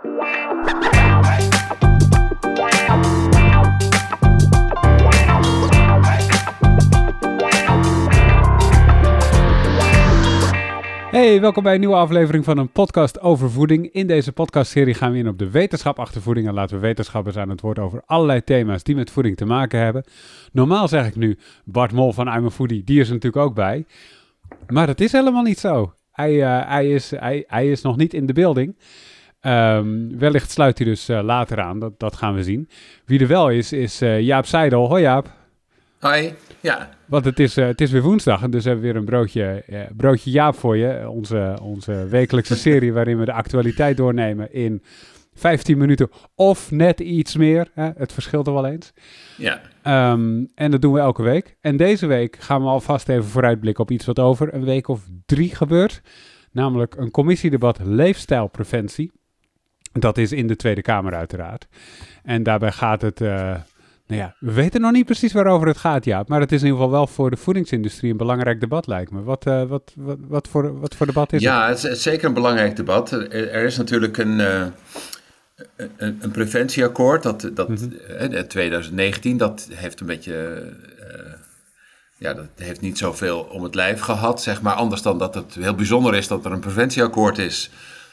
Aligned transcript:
Hey, 0.00 0.10
welkom 11.40 11.62
bij 11.62 11.74
een 11.74 11.80
nieuwe 11.80 11.94
aflevering 11.94 12.44
van 12.44 12.58
een 12.58 12.68
podcast 12.68 13.20
over 13.20 13.50
voeding. 13.50 13.92
In 13.92 14.06
deze 14.06 14.32
podcastserie 14.32 14.94
gaan 14.94 15.12
we 15.12 15.18
in 15.18 15.28
op 15.28 15.38
de 15.38 15.50
wetenschap 15.50 15.98
achter 15.98 16.22
voeding 16.22 16.48
en 16.48 16.54
laten 16.54 16.76
we 16.76 16.82
wetenschappers 16.82 17.36
aan 17.36 17.48
het 17.48 17.60
woord 17.60 17.78
over 17.78 18.02
allerlei 18.06 18.44
thema's 18.44 18.82
die 18.82 18.94
met 18.94 19.10
voeding 19.10 19.36
te 19.36 19.44
maken 19.44 19.80
hebben. 19.80 20.04
Normaal 20.52 20.88
zeg 20.88 21.06
ik 21.06 21.16
nu 21.16 21.38
Bart 21.64 21.92
Mol 21.92 22.12
van 22.12 22.26
I'm 22.26 22.44
a 22.44 22.50
Foodie, 22.50 22.84
die 22.84 23.00
is 23.00 23.08
er 23.08 23.14
natuurlijk 23.14 23.44
ook 23.44 23.54
bij. 23.54 23.84
Maar 24.66 24.86
dat 24.86 25.00
is 25.00 25.12
helemaal 25.12 25.42
niet 25.42 25.58
zo. 25.58 25.92
Hij, 26.12 26.42
eh, 26.42 26.68
hij, 26.68 26.90
is, 26.90 27.10
hij, 27.10 27.44
hij 27.46 27.70
is 27.70 27.82
nog 27.82 27.96
niet 27.96 28.14
in 28.14 28.26
de 28.26 28.32
building. 28.32 28.76
Ehm, 29.40 30.18
wellicht 30.18 30.50
sluit 30.50 30.78
hij 30.78 30.86
dus 30.86 31.10
uh, 31.10 31.22
later 31.22 31.60
aan, 31.60 31.78
dat, 31.78 31.98
dat 31.98 32.16
gaan 32.16 32.34
we 32.34 32.42
zien. 32.42 32.68
Wie 33.04 33.20
er 33.20 33.26
wel 33.26 33.50
is, 33.50 33.72
is 33.72 34.02
uh, 34.02 34.20
Jaap 34.20 34.46
Seidel. 34.46 34.88
Hoi 34.88 35.02
Jaap. 35.02 35.30
Hoi, 36.00 36.34
ja. 36.60 36.88
Want 37.04 37.24
het 37.24 37.40
is, 37.40 37.58
uh, 37.58 37.66
het 37.66 37.80
is 37.80 37.90
weer 37.90 38.02
woensdag 38.02 38.42
en 38.42 38.50
dus 38.50 38.64
hebben 38.64 38.82
we 38.82 38.88
weer 38.88 38.98
een 38.98 39.04
broodje, 39.04 39.64
broodje 39.96 40.30
Jaap 40.30 40.54
voor 40.54 40.76
je. 40.76 41.08
Onze, 41.08 41.58
onze 41.62 42.06
wekelijkse 42.08 42.56
serie 42.66 42.92
waarin 42.92 43.18
we 43.18 43.24
de 43.24 43.32
actualiteit 43.32 43.96
doornemen 43.96 44.52
in 44.52 44.82
15 45.38 45.78
minuten 45.78 46.10
of 46.34 46.70
net 46.70 47.00
iets 47.00 47.36
meer. 47.36 47.70
Hè? 47.74 47.90
Het 47.96 48.12
verschilt 48.12 48.46
er 48.46 48.52
wel 48.52 48.66
eens. 48.66 48.92
Ja. 49.36 49.60
Um, 50.12 50.50
en 50.54 50.70
dat 50.70 50.82
doen 50.82 50.92
we 50.92 51.00
elke 51.00 51.22
week. 51.22 51.56
En 51.60 51.76
deze 51.76 52.06
week 52.06 52.36
gaan 52.36 52.62
we 52.62 52.68
alvast 52.68 53.08
even 53.08 53.24
vooruitblikken 53.24 53.82
op 53.84 53.90
iets 53.90 54.06
wat 54.06 54.18
over 54.18 54.54
een 54.54 54.64
week 54.64 54.88
of 54.88 55.06
drie 55.26 55.54
gebeurt. 55.54 56.00
Namelijk 56.52 56.96
een 56.96 57.10
commissiedebat 57.10 57.78
leefstijlpreventie. 57.84 59.12
Dat 59.92 60.18
is 60.18 60.32
in 60.32 60.46
de 60.46 60.56
Tweede 60.56 60.82
Kamer 60.82 61.14
uiteraard. 61.14 61.66
En 62.22 62.42
daarbij 62.42 62.72
gaat 62.72 63.02
het... 63.02 63.20
Uh, 63.20 63.54
nou 64.06 64.20
ja, 64.20 64.34
we 64.38 64.52
weten 64.52 64.80
nog 64.80 64.92
niet 64.92 65.04
precies 65.04 65.32
waarover 65.32 65.66
het 65.66 65.76
gaat, 65.76 66.04
ja. 66.04 66.24
Maar 66.26 66.40
het 66.40 66.52
is 66.52 66.60
in 66.60 66.66
ieder 66.66 66.80
geval 66.80 66.96
wel 66.96 67.06
voor 67.06 67.30
de 67.30 67.36
voedingsindustrie 67.36 68.10
een 68.10 68.16
belangrijk 68.16 68.60
debat, 68.60 68.86
lijkt 68.86 69.10
me. 69.10 69.22
Wat, 69.22 69.46
uh, 69.46 69.62
wat, 69.62 69.92
wat, 69.96 70.18
wat, 70.28 70.48
voor, 70.48 70.80
wat 70.80 70.94
voor 70.94 71.06
debat 71.06 71.32
is 71.32 71.42
ja, 71.42 71.68
het? 71.68 71.80
Ja, 71.80 71.88
het 71.88 71.96
is 71.96 72.02
zeker 72.02 72.28
een 72.28 72.34
belangrijk 72.34 72.76
debat. 72.76 73.10
Er, 73.10 73.50
er 73.50 73.64
is 73.64 73.76
natuurlijk 73.76 74.18
een, 74.18 74.38
uh, 74.38 74.66
een, 75.76 76.18
een, 76.20 76.30
preventieakkoord, 76.30 77.22
dat, 77.22 77.50
dat 77.54 77.68
mm 77.68 77.76
-hmm. 77.76 78.48
2019, 78.48 79.36
dat 79.36 79.68
heeft 79.72 80.00
een 80.00 80.06
beetje... 80.06 80.62
ja, 82.16 82.34
dat 82.34 82.46
heeft 82.56 82.80
niet 82.80 82.98
zoveel 82.98 83.40
om 83.40 83.62
het 83.62 83.74
lijf 83.74 84.00
gehad, 84.00 84.42
zeg 84.42 84.62
maar. 84.62 84.74
Anders 84.74 85.02
dan 85.02 85.18
dat 85.18 85.34
het 85.34 85.54
heel 85.54 85.74
bijzonder 85.74 86.14
is 86.14 86.28
dat 86.28 86.44
er 86.44 86.52
een 86.52 86.60
preventieakkoord 86.60 87.38
is 87.38 87.70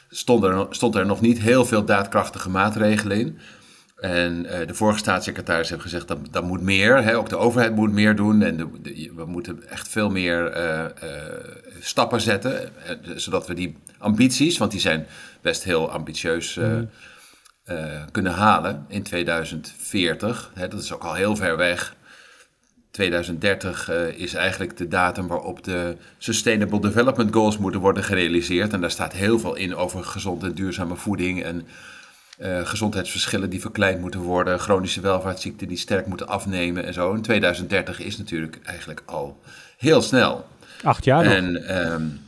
stond 0.08 0.44
er, 0.44 0.66
stond 0.70 0.94
er 0.94 1.06
nog 1.06 1.20
niet 1.20 1.38
heel 1.38 1.64
veel 1.64 1.84
daadkrachtige 1.84 2.50
maatregelen 2.50 3.18
in. 3.18 3.38
En 3.96 4.44
uh, 4.44 4.66
de 4.66 4.74
vorige 4.74 4.98
staatssecretaris 4.98 5.68
heeft 5.68 5.82
gezegd 5.82 6.08
dat 6.08 6.18
dat 6.30 6.44
moet 6.44 6.60
meer. 6.60 7.02
Hè, 7.02 7.16
ook 7.16 7.28
de 7.28 7.36
overheid 7.36 7.74
moet 7.74 7.92
meer 7.92 8.16
doen. 8.16 8.42
En 8.42 8.56
de, 8.56 8.68
de, 8.82 9.12
we 9.14 9.24
moeten 9.24 9.68
echt 9.68 9.88
veel 9.88 10.10
meer 10.10 10.56
uh, 10.56 10.84
uh, 11.04 11.10
stappen 11.80 12.20
zetten. 12.20 12.72
zodat 13.14 13.46
we 13.46 13.54
die 13.54 13.76
ambities, 13.98 14.58
want 14.58 14.70
die 14.70 14.80
zijn 14.80 15.06
best 15.40 15.64
heel 15.64 15.90
ambitieus, 15.90 16.54
mm. 16.54 16.88
kunnen 18.10 18.32
halen 18.32 18.84
in 18.88 19.02
2040. 19.02 20.50
Hè, 20.54 20.68
dat 20.68 20.82
is 20.82 20.92
ook 20.92 21.04
al 21.04 21.14
heel 21.14 21.36
ver 21.36 21.56
weg. 21.56 21.95
2030 22.96 23.90
uh, 23.90 24.08
is 24.08 24.34
eigenlijk 24.34 24.76
de 24.76 24.88
datum 24.88 25.26
waarop 25.26 25.64
de 25.64 25.96
Sustainable 26.18 26.80
Development 26.80 27.34
Goals 27.34 27.58
moeten 27.58 27.80
worden 27.80 28.04
gerealiseerd. 28.04 28.72
En 28.72 28.80
daar 28.80 28.90
staat 28.90 29.12
heel 29.12 29.38
veel 29.38 29.54
in 29.54 29.74
over 29.74 30.04
gezonde 30.04 30.46
en 30.46 30.54
duurzame 30.54 30.96
voeding 30.96 31.42
en 31.42 31.66
uh, 32.38 32.66
gezondheidsverschillen 32.66 33.50
die 33.50 33.60
verkleind 33.60 34.00
moeten 34.00 34.20
worden, 34.20 34.58
chronische 34.58 35.00
welvaartsziekten 35.00 35.68
die 35.68 35.76
sterk 35.76 36.06
moeten 36.06 36.28
afnemen 36.28 36.84
en 36.84 36.94
zo. 36.94 37.14
En 37.14 37.20
2030 37.20 38.00
is 38.00 38.16
natuurlijk 38.16 38.58
eigenlijk 38.62 39.02
al 39.04 39.40
heel 39.78 40.02
snel. 40.02 40.46
Acht 40.82 41.04
jaar 41.04 41.24
nog. 41.24 41.32
En 41.32 41.76
um, 41.92 42.20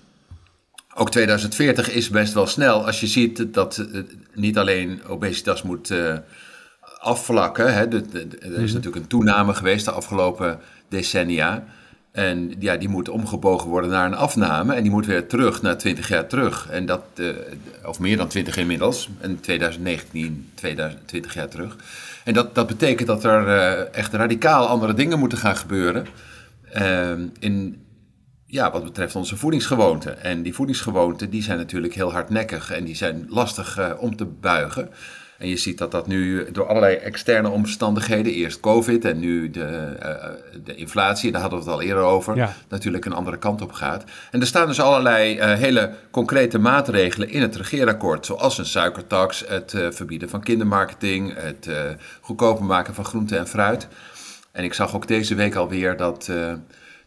ook 0.95 1.11
2040 1.11 1.91
is 1.91 2.09
best 2.09 2.33
wel 2.33 2.47
snel 2.47 2.87
als 2.87 3.01
je 3.01 3.07
ziet 3.07 3.55
dat 3.55 3.87
uh, 3.93 4.03
niet 4.35 4.59
alleen 4.59 5.01
obesitas 5.07 5.63
moet 5.63 5.93
afvlakken. 6.99 7.75
Hè. 7.75 7.89
De, 7.89 8.09
de, 8.09 8.29
de, 8.29 8.37
er 8.37 8.45
is 8.45 8.49
mm-hmm. 8.49 8.65
natuurlijk 8.65 8.97
een 8.97 9.07
toename 9.07 9.55
geweest 9.55 9.85
de 9.85 9.91
afgelopen 9.91 10.61
decennia. 10.89 11.65
En 12.13 12.55
ja, 12.59 12.77
die 12.77 12.89
moet 12.89 13.09
omgebogen 13.09 13.69
worden 13.69 13.91
naar 13.91 14.07
een 14.07 14.15
afname. 14.15 14.75
En 14.75 14.83
die 14.83 14.91
moet 14.91 15.07
weer 15.07 15.27
terug 15.27 15.63
naar 15.63 15.79
20 15.79 16.09
jaar 16.09 16.27
terug. 16.27 16.69
En 16.71 16.87
dat, 16.87 17.03
uh, 17.17 17.29
of 17.85 17.99
meer 17.99 18.17
dan 18.17 18.29
20 18.29 18.57
inmiddels. 18.57 19.09
En 19.21 19.41
2019, 19.41 20.51
2020 20.55 21.35
jaar 21.35 21.49
terug. 21.49 21.77
En 22.25 22.35
dat, 22.35 22.55
dat 22.55 22.67
betekent 22.67 23.09
dat 23.09 23.25
er 23.25 23.47
uh, 23.47 23.95
echt 23.95 24.13
radicaal 24.13 24.67
andere 24.67 24.95
dingen 24.95 25.19
moeten 25.19 25.39
gaan 25.39 25.57
gebeuren. 25.57 26.07
Uh, 26.77 27.11
in, 27.39 27.83
ja, 28.47 28.73
wat 28.73 28.85
betreft 28.85 29.17
onze 29.17 29.37
voedingsgewoonten. 29.37 30.23
En 30.23 30.43
die 30.43 30.55
voedingsgewoonten 30.55 31.31
die 31.31 31.43
zijn 31.43 31.59
natuurlijk 31.59 31.95
heel 31.95 32.13
hardnekkig. 32.13 32.71
En 32.71 32.85
die 32.85 32.97
zijn 32.97 33.27
lastig 33.29 33.79
uh, 33.79 33.91
om 33.99 34.17
te 34.17 34.25
buigen. 34.25 34.91
En 35.39 35.49
je 35.49 35.57
ziet 35.57 35.79
dat 35.79 35.91
dat 35.91 36.07
nu 36.07 36.51
door 36.53 36.67
allerlei 36.67 36.95
externe 36.97 37.49
omstandigheden, 37.49 38.33
eerst 38.33 38.61
COVID 38.61 39.05
en 39.05 39.19
nu 39.19 39.51
de, 39.51 39.97
uh, 40.03 40.15
de 40.65 40.75
inflatie, 40.75 41.33
daar 41.33 41.41
hadden 41.41 41.59
we 41.59 41.65
het 41.65 41.75
al 41.75 41.83
eerder 41.83 42.03
over, 42.03 42.37
ja. 42.37 42.55
natuurlijk 42.69 43.05
een 43.05 43.13
andere 43.13 43.39
kant 43.39 43.61
op 43.61 43.73
gaat. 43.73 44.05
En 44.31 44.41
er 44.41 44.47
staan 44.47 44.67
dus 44.67 44.81
allerlei 44.81 45.37
uh, 45.37 45.53
hele 45.53 45.95
concrete 46.11 46.59
maatregelen 46.59 47.31
in 47.31 47.43
het 47.43 47.57
regeerakkoord, 47.57 48.27
zoals 48.27 48.59
een 48.59 48.67
suikertax, 48.67 49.45
het 49.49 49.73
uh, 49.73 49.91
verbieden 49.91 50.29
van 50.29 50.43
kindermarketing, 50.43 51.35
het 51.35 51.69
goedkoper 52.21 52.65
maken 52.65 52.95
van 52.95 53.05
groente 53.05 53.37
en 53.37 53.49
fruit. 53.49 53.89
En 54.53 54.65
ik 54.65 54.75
zag 54.75 54.95
ook 54.95 55.07
deze 55.07 55.35
week 55.35 55.55
alweer 55.55 55.97
dat 55.97 56.31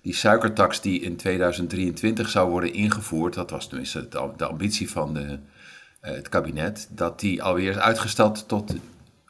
die 0.02 0.14
suikertax 0.14 0.82
die 0.82 1.02
in 1.02 1.16
2023 1.16 2.30
zou 2.30 2.50
worden 2.50 2.74
ingevoerd, 2.74 3.34
dat 3.34 3.50
was 3.50 3.68
tenminste 3.68 4.08
de 4.38 4.46
ambitie 4.46 4.92
van 4.92 5.14
de 5.14 5.40
het 6.02 6.30
kabinet, 6.30 6.88
dat 6.92 7.20
die 7.20 7.44
alweer 7.44 7.70
is 7.70 7.78
uitgesteld 7.78 8.48
tot 8.48 8.74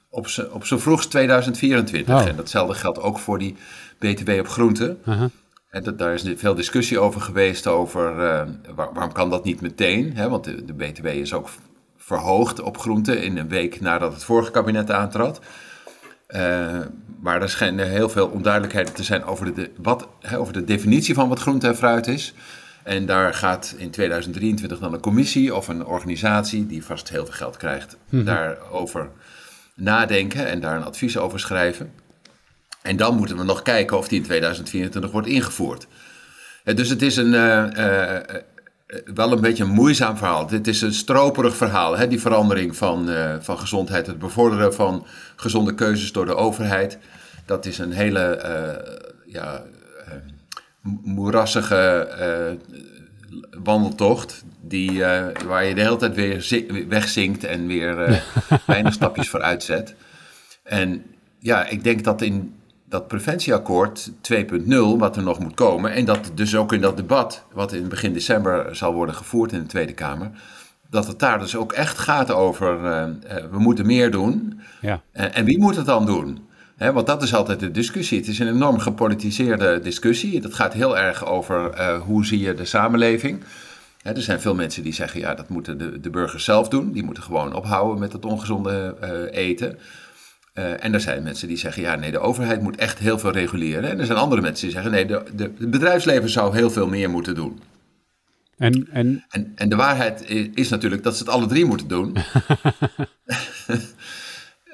op 0.10 0.28
zijn 0.28 0.52
op 0.52 0.64
vroegst 0.66 1.10
2024. 1.10 2.16
Oh. 2.16 2.28
En 2.28 2.36
datzelfde 2.36 2.74
geldt 2.74 3.00
ook 3.00 3.20
voor 3.20 3.40
die 3.40 3.56
BTW 3.98 4.30
op 4.30 4.48
groenten. 4.48 5.00
Uh 5.06 5.18
-huh. 5.18 5.30
En 5.70 5.84
dat, 5.84 5.98
daar 5.98 6.14
is 6.14 6.34
veel 6.36 6.56
discussie 6.56 7.00
over 7.00 7.22
geweest 7.22 7.68
over 7.68 8.12
uh, 8.12 8.42
waar, 8.76 8.94
waarom 8.94 9.12
kan 9.12 9.30
dat 9.30 9.44
niet 9.44 9.62
meteen? 9.62 10.16
Hè? 10.16 10.30
Want 10.30 10.44
de, 10.44 10.66
de, 10.66 10.74
BTW 10.74 11.06
is 11.06 11.34
ook 11.34 11.50
verhoogd 11.98 12.62
op 12.62 12.78
groenten 12.78 13.24
in 13.24 13.38
een 13.38 13.48
week 13.48 13.82
nadat 13.82 14.14
het 14.14 14.24
vorige 14.24 14.52
kabinet 14.52 14.92
aantrad. 14.92 15.40
Uh, 16.28 16.80
maar 17.20 17.42
er 17.42 17.50
schijnen 17.50 17.90
heel 17.90 18.10
veel 18.10 18.28
onduidelijkheden 18.28 18.94
te 18.94 19.04
zijn 19.04 19.24
over 19.24 19.54
de, 19.54 19.70
wat, 19.78 20.08
hè, 20.20 20.40
over 20.40 20.54
de 20.54 20.64
definitie 20.64 21.14
van 21.14 21.30
wat 21.30 21.40
groente 21.40 21.68
en 21.68 21.76
fruit 21.76 22.08
is. 22.08 22.34
En 22.84 23.06
daar 23.06 23.34
gaat 23.34 23.76
in 23.78 23.92
2023 23.92 24.80
dan 24.80 24.94
een 24.94 25.00
commissie 25.00 25.56
of 25.56 25.68
een 25.68 25.86
organisatie 25.86 26.66
die 26.66 26.86
vast 26.86 27.10
heel 27.10 27.26
veel 27.26 27.34
geld 27.34 27.58
krijgt, 27.58 27.98
mm-hmm. 28.10 28.26
daarover 28.26 29.10
nadenken 29.76 30.48
en 30.48 30.60
daar 30.60 30.76
een 30.76 30.84
advies 30.84 31.18
over 31.18 31.40
schrijven. 31.40 31.92
En 32.82 32.98
dan 32.98 33.16
moeten 33.16 33.38
we 33.38 33.44
nog 33.44 33.62
kijken 33.62 33.98
of 33.98 34.08
die 34.08 34.18
in 34.20 34.26
2024 34.26 35.12
wordt 35.12 35.28
ingevoerd. 35.28 35.88
Dus 36.64 36.90
het 36.90 37.02
is 37.02 37.16
een, 37.16 37.34
uh, 37.34 37.66
uh, 37.78 38.18
wel 39.14 39.32
een 39.32 39.42
beetje 39.42 39.64
een 39.64 39.70
moeizaam 39.70 40.18
verhaal. 40.18 40.48
Dit 40.48 40.68
is 40.68 40.82
een 40.82 40.94
stroperig 40.94 41.56
verhaal, 41.56 41.98
hè? 41.98 42.08
die 42.08 42.22
verandering 42.22 42.76
van, 42.76 43.10
uh, 43.10 43.36
van 43.40 43.60
gezondheid, 43.60 44.08
het 44.08 44.20
bevorderen 44.20 44.74
van 44.74 45.06
gezonde 45.36 45.76
keuzes 45.76 46.12
door 46.12 46.26
de 46.26 46.36
overheid. 46.36 46.98
Dat 47.46 47.66
is 47.66 47.78
een 47.78 47.92
hele 47.92 48.40
ja, 49.26 49.64
moerassige 51.04 52.10
uh, 52.20 52.78
wandeltocht. 53.64 54.44
Die, 54.62 54.92
uh, 54.92 55.26
waar 55.46 55.66
je 55.66 55.76
de 55.76 55.82
hele 55.82 55.96
tijd 55.96 56.16
weer 56.16 56.86
wegzinkt 56.88 57.44
en 57.44 57.68
weer 57.68 58.10
uh, 58.10 58.18
weinig 58.66 58.94
stapjes 58.94 59.30
vooruit 59.30 59.64
zet. 59.64 59.96
En 60.64 61.04
ja, 61.40 61.66
ik 61.66 61.84
denk 61.84 62.04
dat 62.04 62.22
in 62.22 62.56
dat 62.90 63.08
preventieakkoord 63.08 64.12
2.0, 64.34 64.74
wat 64.98 65.16
er 65.16 65.24
nog 65.24 65.40
moet 65.40 65.54
komen, 65.54 65.92
en 65.92 66.06
dat 66.06 66.32
dus 66.34 66.56
ook 66.56 66.74
in 66.74 66.82
dat 66.82 66.98
debat, 66.98 67.46
wat 67.52 67.74
in 67.74 67.88
begin 67.88 68.14
december 68.14 68.76
zal 68.76 68.94
worden 68.94 69.16
gevoerd 69.16 69.52
in 69.52 69.60
de 69.60 69.66
Tweede 69.66 69.94
Kamer, 69.94 70.32
dat 70.90 71.08
het 71.08 71.20
daar 71.20 71.40
dus 71.40 71.56
ook 71.56 71.72
echt 71.72 71.98
gaat 71.98 72.32
over, 72.32 72.82
we 73.52 73.60
moeten 73.60 73.86
meer 73.86 74.12
doen. 74.12 74.60
Ja. 74.82 75.02
en 75.12 75.46
wie 75.46 75.60
moet 75.60 75.76
het 75.76 75.86
dan 75.86 76.06
doen? 76.06 76.40
He, 76.82 76.92
want 76.92 77.08
dat 77.08 77.24
is 77.24 77.34
altijd 77.34 77.60
de 77.60 77.72
discussie. 77.72 78.18
Het 78.18 78.28
is 78.28 78.40
een 78.40 78.48
enorm 78.48 78.80
gepolitiseerde 78.80 79.80
discussie. 79.84 80.42
Dat 80.42 80.54
gaat 80.54 80.74
heel 80.74 80.98
erg 80.98 81.26
over 81.26 81.80
uh, 81.80 82.02
hoe 82.02 82.26
zie 82.26 82.40
je 82.40 82.54
de 82.54 82.66
samenleving. 82.66 83.44
He, 84.02 84.12
er 84.12 84.22
zijn 84.22 84.42
veel 84.42 84.56
mensen 84.56 84.84
die 84.84 84.94
zeggen, 84.94 85.20
ja, 85.20 85.34
dat 85.34 85.50
moeten 85.50 85.78
de, 85.78 86.00
de 86.00 86.10
burgers 86.10 86.44
zelf 86.44 86.70
doen. 86.70 86.92
Die 86.92 87.04
moeten 87.04 87.24
gewoon 87.24 87.54
ophouden 87.54 88.00
met 88.00 88.14
het 88.14 88.26
ongezonde 88.26 88.96
uh, 89.04 89.10
eten. 89.44 89.78
Uh, 90.54 90.84
en 90.84 90.94
er 90.94 91.00
zijn 91.00 91.24
mensen 91.24 91.48
die 91.48 91.58
zeggen, 91.58 91.82
ja, 91.82 91.96
nee, 91.96 92.12
de 92.12 92.20
overheid 92.20 92.62
moet 92.62 92.76
echt 92.76 93.00
heel 93.00 93.20
veel 93.20 93.32
reguleren. 93.32 93.90
En 93.90 94.00
er 94.00 94.06
zijn 94.06 94.18
andere 94.18 94.42
mensen 94.42 94.66
die 94.66 94.74
zeggen, 94.74 94.92
nee, 94.92 95.06
de, 95.06 95.24
de, 95.36 95.52
het 95.58 95.72
bedrijfsleven 95.72 96.30
zou 96.30 96.56
heel 96.56 96.72
veel 96.72 96.88
meer 96.88 97.10
moeten 97.10 97.36
doen. 97.36 97.60
En, 98.58 98.88
en... 98.92 99.26
En, 99.30 99.52
en 99.56 99.70
de 99.70 99.76
waarheid 99.76 100.30
is, 100.30 100.48
is 100.54 100.70
natuurlijk 100.70 101.04
dat 101.04 101.18
ze 101.18 101.24
het 101.24 101.32
alle 101.32 101.48
drie 101.48 101.66
moeten 101.66 101.88
doen. 101.88 102.16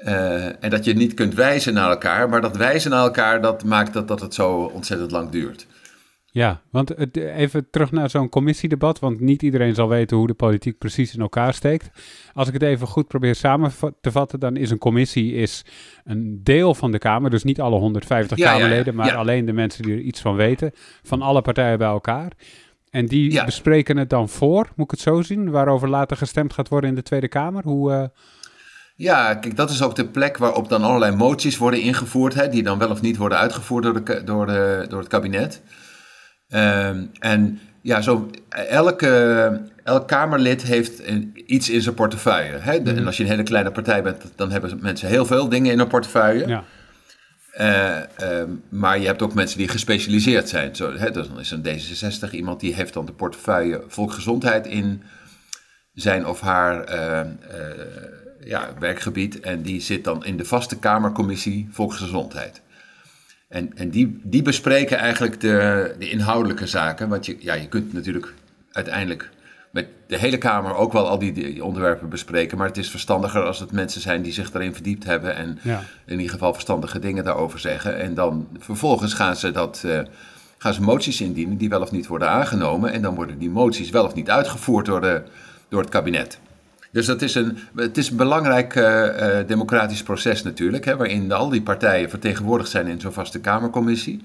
Uh, 0.04 0.64
en 0.64 0.70
dat 0.70 0.84
je 0.84 0.94
niet 0.94 1.14
kunt 1.14 1.34
wijzen 1.34 1.74
naar 1.74 1.90
elkaar, 1.90 2.28
maar 2.28 2.40
dat 2.40 2.56
wijzen 2.56 2.90
naar 2.90 3.02
elkaar, 3.02 3.42
dat 3.42 3.64
maakt 3.64 3.92
dat, 3.92 4.08
dat 4.08 4.20
het 4.20 4.34
zo 4.34 4.70
ontzettend 4.74 5.10
lang 5.10 5.30
duurt. 5.30 5.66
Ja, 6.30 6.60
want 6.70 6.96
even 7.14 7.70
terug 7.70 7.92
naar 7.92 8.10
zo'n 8.10 8.28
commissiedebat, 8.28 8.98
want 8.98 9.20
niet 9.20 9.42
iedereen 9.42 9.74
zal 9.74 9.88
weten 9.88 10.16
hoe 10.16 10.26
de 10.26 10.34
politiek 10.34 10.78
precies 10.78 11.14
in 11.14 11.20
elkaar 11.20 11.54
steekt. 11.54 11.90
Als 12.32 12.48
ik 12.48 12.52
het 12.52 12.62
even 12.62 12.86
goed 12.86 13.08
probeer 13.08 13.34
samen 13.34 13.72
te 14.00 14.10
vatten, 14.10 14.40
dan 14.40 14.56
is 14.56 14.70
een 14.70 14.78
commissie 14.78 15.34
is 15.34 15.64
een 16.04 16.40
deel 16.42 16.74
van 16.74 16.92
de 16.92 16.98
Kamer, 16.98 17.30
dus 17.30 17.44
niet 17.44 17.60
alle 17.60 17.78
150 17.78 18.38
Kamerleden, 18.38 18.94
maar 18.94 19.14
alleen 19.14 19.44
de 19.44 19.52
mensen 19.52 19.82
die 19.82 19.92
er 19.92 20.00
iets 20.00 20.20
van 20.20 20.36
weten, 20.36 20.72
van 21.02 21.22
alle 21.22 21.42
partijen 21.42 21.78
bij 21.78 21.88
elkaar. 21.88 22.32
En 22.90 23.06
die 23.06 23.44
bespreken 23.44 23.96
het 23.96 24.10
dan 24.10 24.28
voor, 24.28 24.68
moet 24.76 24.84
ik 24.84 24.90
het 24.90 25.00
zo 25.00 25.22
zien, 25.22 25.50
waarover 25.50 25.88
later 25.88 26.16
gestemd 26.16 26.52
gaat 26.52 26.68
worden 26.68 26.90
in 26.90 26.96
de 26.96 27.02
Tweede 27.02 27.28
Kamer? 27.28 27.62
Hoe... 27.64 27.92
Uh... 27.92 28.04
Ja, 28.98 29.34
kijk, 29.34 29.56
dat 29.56 29.70
is 29.70 29.82
ook 29.82 29.96
de 29.96 30.06
plek 30.06 30.36
waarop 30.36 30.68
dan 30.68 30.82
allerlei 30.82 31.16
moties 31.16 31.56
worden 31.56 31.80
ingevoerd, 31.80 32.34
hè, 32.34 32.48
die 32.48 32.62
dan 32.62 32.78
wel 32.78 32.90
of 32.90 33.00
niet 33.00 33.16
worden 33.16 33.38
uitgevoerd 33.38 33.84
door, 33.84 34.04
de, 34.04 34.24
door, 34.24 34.46
de, 34.46 34.86
door 34.88 34.98
het 34.98 35.08
kabinet. 35.08 35.62
Ehm, 36.48 37.04
en 37.18 37.60
ja, 37.82 38.00
zo 38.00 38.30
elke, 38.48 39.62
elk 39.84 40.08
Kamerlid 40.08 40.62
heeft 40.62 41.06
een, 41.06 41.42
iets 41.46 41.70
in 41.70 41.82
zijn 41.82 41.94
portefeuille. 41.94 42.58
Hè? 42.58 42.72
En 42.72 42.94
mhm. 42.94 43.06
als 43.06 43.16
je 43.16 43.22
een 43.22 43.28
hele 43.28 43.42
kleine 43.42 43.70
partij 43.70 44.02
bent, 44.02 44.32
dan 44.36 44.50
hebben 44.50 44.78
mensen 44.80 45.08
heel 45.08 45.26
veel 45.26 45.48
dingen 45.48 45.72
in 45.72 45.78
hun 45.78 45.88
portefeuille. 45.88 46.46
Ja. 46.46 46.64
Uh, 47.60 48.42
maar 48.68 48.98
je 48.98 49.06
hebt 49.06 49.22
ook 49.22 49.34
mensen 49.34 49.58
die 49.58 49.68
gespecialiseerd 49.68 50.48
zijn. 50.48 50.76
Zo, 50.76 50.92
hè, 50.92 51.10
dus 51.10 51.28
dan 51.28 51.40
is 51.40 51.50
een 51.50 51.66
D66 51.66 52.30
iemand 52.30 52.60
die 52.60 52.74
heeft 52.74 52.92
dan 52.92 53.06
de 53.06 53.12
portefeuille 53.12 53.84
volksgezondheid 53.86 54.66
in 54.66 55.02
zijn 55.92 56.26
of 56.26 56.40
haar 56.40 56.94
uh, 56.94 57.20
ja, 58.44 58.70
werkgebied. 58.78 59.40
En 59.40 59.62
die 59.62 59.80
zit 59.80 60.04
dan 60.04 60.24
in 60.24 60.36
de 60.36 60.44
vaste 60.44 60.78
Kamercommissie 60.78 61.68
Volksgezondheid. 61.70 62.62
En, 63.48 63.76
en 63.76 63.90
die, 63.90 64.20
die 64.22 64.42
bespreken 64.42 64.98
eigenlijk 64.98 65.40
de, 65.40 65.94
de 65.98 66.10
inhoudelijke 66.10 66.66
zaken. 66.66 67.08
Want 67.08 67.26
je, 67.26 67.36
ja, 67.40 67.54
je 67.54 67.68
kunt 67.68 67.92
natuurlijk 67.92 68.34
uiteindelijk 68.72 69.30
met 69.70 69.86
de 70.06 70.18
hele 70.18 70.38
Kamer 70.38 70.74
ook 70.74 70.92
wel 70.92 71.08
al 71.08 71.18
die, 71.18 71.64
onderwerpen 71.64 72.08
bespreken. 72.08 72.58
Maar 72.58 72.66
het 72.66 72.76
is 72.76 72.90
verstandiger 72.90 73.42
als 73.42 73.60
het 73.60 73.72
mensen 73.72 74.00
zijn 74.00 74.22
die 74.22 74.32
zich 74.32 74.50
daarin 74.50 74.74
verdiept 74.74 75.04
hebben. 75.04 75.34
En 75.36 75.58
in 76.06 76.16
ieder 76.16 76.30
geval 76.30 76.52
verstandige 76.52 76.98
dingen 76.98 77.24
daarover 77.24 77.58
zeggen. 77.58 77.98
En 77.98 78.14
dan 78.14 78.48
vervolgens 78.58 79.14
gaan 79.14 79.36
ze, 79.36 79.50
dat, 79.50 79.82
uh, 79.86 80.00
gaan 80.58 80.74
ze 80.74 80.82
moties 80.82 81.20
indienen 81.20 81.56
die 81.56 81.68
wel 81.68 81.82
of 81.82 81.90
niet 81.90 82.06
worden 82.06 82.28
aangenomen. 82.28 82.92
En 82.92 83.02
dan 83.02 83.14
worden 83.14 83.38
die 83.38 83.50
moties 83.50 83.90
wel 83.90 84.04
of 84.04 84.14
niet 84.14 84.30
uitgevoerd 84.30 84.86
door, 84.86 85.00
de, 85.00 85.22
door 85.68 85.80
het 85.80 85.90
kabinet. 85.90 86.40
Dus 86.98 87.06
dat 87.06 87.22
is 87.22 87.34
een, 87.34 87.58
het 87.76 87.96
is 87.98 88.10
een 88.10 88.16
belangrijk 88.16 88.74
uh, 88.74 89.36
democratisch 89.46 90.02
proces 90.02 90.42
natuurlijk, 90.42 90.84
hè, 90.84 90.96
waarin 90.96 91.32
al 91.32 91.48
die 91.48 91.62
partijen 91.62 92.10
vertegenwoordigd 92.10 92.70
zijn 92.70 92.86
in 92.86 93.00
zo'n 93.00 93.12
vaste 93.12 93.40
Kamercommissie. 93.40 94.22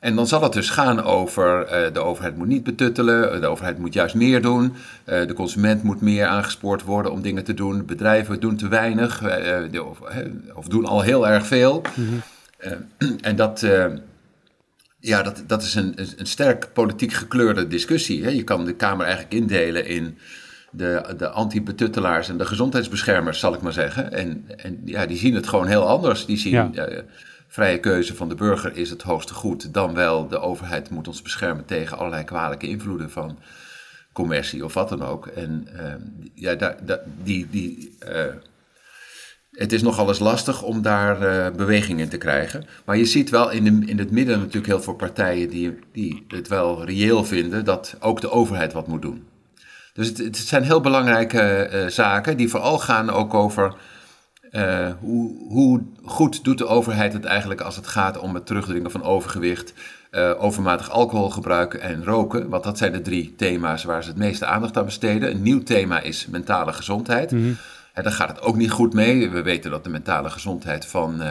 En 0.00 0.14
dan 0.16 0.26
zal 0.26 0.42
het 0.42 0.52
dus 0.52 0.70
gaan 0.70 1.02
over 1.02 1.60
uh, 1.62 1.92
de 1.92 2.00
overheid 2.00 2.36
moet 2.36 2.46
niet 2.46 2.62
betuttelen, 2.64 3.40
de 3.40 3.46
overheid 3.46 3.78
moet 3.78 3.94
juist 3.94 4.14
meer 4.14 4.42
doen, 4.42 4.64
uh, 4.64 5.26
de 5.26 5.32
consument 5.32 5.82
moet 5.82 6.00
meer 6.00 6.26
aangespoord 6.26 6.82
worden 6.82 7.12
om 7.12 7.22
dingen 7.22 7.44
te 7.44 7.54
doen, 7.54 7.86
bedrijven 7.86 8.40
doen 8.40 8.56
te 8.56 8.68
weinig 8.68 9.18
de, 9.70 9.84
of, 9.84 9.98
of, 10.54 10.68
doen 10.68 10.84
al 10.84 11.02
heel 11.02 11.28
erg 11.28 11.46
veel. 11.46 11.82
Mm 11.94 12.06
-hmm. 12.06 13.18
en 13.28 13.36
dat, 13.36 13.66
ja, 14.98 15.22
dat, 15.22 15.44
dat 15.46 15.62
is 15.62 15.74
een, 15.74 15.94
een 16.16 16.26
sterk 16.26 16.72
politiek 16.72 17.12
gekleurde 17.12 17.66
discussie. 17.66 18.24
Hè. 18.24 18.30
Je 18.30 18.44
kan 18.44 18.64
de 18.64 18.74
Kamer 18.74 19.04
eigenlijk 19.06 19.34
indelen 19.34 19.86
in 19.86 20.18
de, 20.76 21.14
de 21.16 21.28
anti-betuttelaars 21.28 22.28
en 22.28 22.38
de 22.38 22.46
gezondheidsbeschermers, 22.46 23.38
zal 23.38 23.54
ik 23.54 23.60
maar 23.60 23.72
zeggen. 23.72 24.12
En, 24.12 24.44
en 24.56 24.80
ja, 24.84 25.06
die 25.06 25.16
zien 25.16 25.34
het 25.34 25.46
gewoon 25.46 25.66
heel 25.66 25.88
anders. 25.88 26.26
Die 26.26 26.36
zien 26.36 26.52
ja. 26.52 26.88
uh, 26.88 26.98
vrije 27.48 27.80
keuze 27.80 28.14
van 28.14 28.28
de 28.28 28.34
burger 28.34 28.76
is 28.76 28.90
het 28.90 29.02
hoogste 29.02 29.34
goed, 29.34 29.74
dan 29.74 29.94
wel 29.94 30.28
de 30.28 30.38
overheid 30.38 30.90
moet 30.90 31.08
ons 31.08 31.22
beschermen 31.22 31.64
tegen 31.64 31.98
allerlei 31.98 32.24
kwalijke 32.24 32.68
invloeden 32.68 33.10
van 33.10 33.38
commercie 34.12 34.64
of 34.64 34.74
wat 34.74 34.88
dan 34.88 35.02
ook. 35.02 35.26
En 35.26 35.68
uh, 35.76 35.94
ja, 36.34 36.54
daar, 36.54 37.00
die, 37.22 37.46
die, 37.50 37.96
uh, 38.08 38.24
het 39.50 39.72
is 39.72 39.82
nogal 39.82 40.08
eens 40.08 40.18
lastig 40.18 40.62
om 40.62 40.82
daar 40.82 41.22
uh, 41.22 41.56
beweging 41.56 42.00
in 42.00 42.08
te 42.08 42.18
krijgen. 42.18 42.64
Maar 42.84 42.96
je 42.96 43.04
ziet 43.04 43.30
wel 43.30 43.50
in, 43.50 43.64
de, 43.64 43.86
in 43.86 43.98
het 43.98 44.10
midden 44.10 44.38
natuurlijk 44.38 44.66
heel 44.66 44.82
veel 44.82 44.94
partijen 44.94 45.48
die, 45.48 45.78
die 45.92 46.24
het 46.28 46.48
wel 46.48 46.84
reëel 46.84 47.24
vinden 47.24 47.64
dat 47.64 47.96
ook 48.00 48.20
de 48.20 48.30
overheid 48.30 48.72
wat 48.72 48.86
moet 48.86 49.02
doen. 49.02 49.24
Dus 49.94 50.08
het, 50.08 50.18
het 50.18 50.36
zijn 50.36 50.62
heel 50.62 50.80
belangrijke 50.80 51.70
uh, 51.72 51.86
zaken 51.86 52.36
die 52.36 52.48
vooral 52.48 52.78
gaan 52.78 53.10
ook 53.10 53.34
over 53.34 53.74
uh, 54.50 54.88
hoe, 55.00 55.46
hoe, 55.48 55.82
goed 56.04 56.44
doet 56.44 56.58
de 56.58 56.66
overheid 56.66 57.12
het 57.12 57.24
eigenlijk 57.24 57.60
als 57.60 57.76
het 57.76 57.86
gaat 57.86 58.18
om 58.18 58.34
het 58.34 58.46
terugdringen 58.46 58.90
van 58.90 59.02
overgewicht, 59.02 59.72
uh, 60.10 60.30
overmatig 60.38 60.90
alcoholgebruik 60.90 61.74
en 61.74 62.04
roken. 62.04 62.48
Want 62.48 62.64
dat 62.64 62.78
zijn 62.78 62.92
de 62.92 63.00
drie 63.00 63.34
thema's 63.36 63.84
waar 63.84 64.02
ze 64.02 64.08
het 64.08 64.18
meeste 64.18 64.46
aandacht 64.46 64.76
aan 64.76 64.84
besteden. 64.84 65.30
Een 65.30 65.42
nieuw 65.42 65.62
thema 65.62 66.00
is 66.00 66.26
mentale 66.26 66.72
gezondheid. 66.72 67.30
Mm 67.30 67.42
-hmm. 67.42 67.56
daar 68.02 68.12
gaat 68.12 68.28
het 68.28 68.40
ook 68.40 68.56
niet 68.56 68.70
goed 68.70 68.94
mee. 68.94 69.30
We 69.30 69.42
weten 69.42 69.70
dat 69.70 69.84
de 69.84 69.90
mentale 69.90 70.30
gezondheid 70.30 70.86
van 70.86 71.22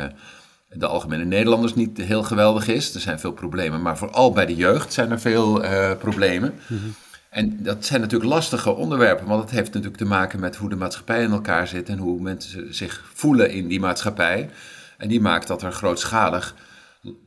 de 0.69 0.88
algemene 0.88 1.25
Nederlanders 1.25 1.75
niet 1.75 1.98
heel 1.98 2.24
geweldig 2.24 2.68
is. 2.68 2.94
Er 2.94 3.01
zijn 3.01 3.19
veel 3.19 3.33
problemen, 3.33 3.81
maar 3.81 3.98
vooral 3.98 4.31
bij 4.31 4.45
de 4.45 4.56
jeugd 4.56 4.94
zijn 4.94 5.12
er 5.12 5.19
veel 5.19 5.63
problemen. 5.98 6.54
Mm 6.68 6.77
-hmm. 6.77 6.95
En 7.33 7.63
dat 7.63 7.85
zijn 7.85 8.01
natuurlijk 8.01 8.31
lastige 8.31 8.75
onderwerpen, 8.75 9.27
want 9.27 9.41
het 9.41 9.51
heeft 9.51 9.74
natuurlijk 9.74 9.97
te 9.97 10.06
maken 10.06 10.39
met 10.39 10.56
hoe 10.56 10.69
de 10.69 10.75
maatschappij 10.75 11.24
in 11.24 11.31
elkaar 11.31 11.68
zit 11.68 11.89
en 11.89 11.97
hoe 11.97 12.21
mensen 12.21 12.75
zich 12.75 13.01
voelen 13.13 13.51
in 13.51 13.68
die 13.68 13.80
maatschappij. 13.80 14.50
En 14.97 15.07
die 15.07 15.21
maakt 15.21 15.47
dat 15.47 15.62
er 15.62 15.71
grootschalig 15.71 16.56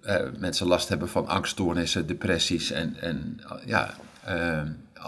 eh, 0.03 0.17
mensen 0.39 0.67
last 0.67 0.89
hebben 0.89 1.09
van 1.09 1.29
angststoornissen, 1.29 2.07
depressies 2.07 2.71
en, 2.71 2.97
en 3.01 3.41
ja, 3.65 3.95
eh, 4.25 4.61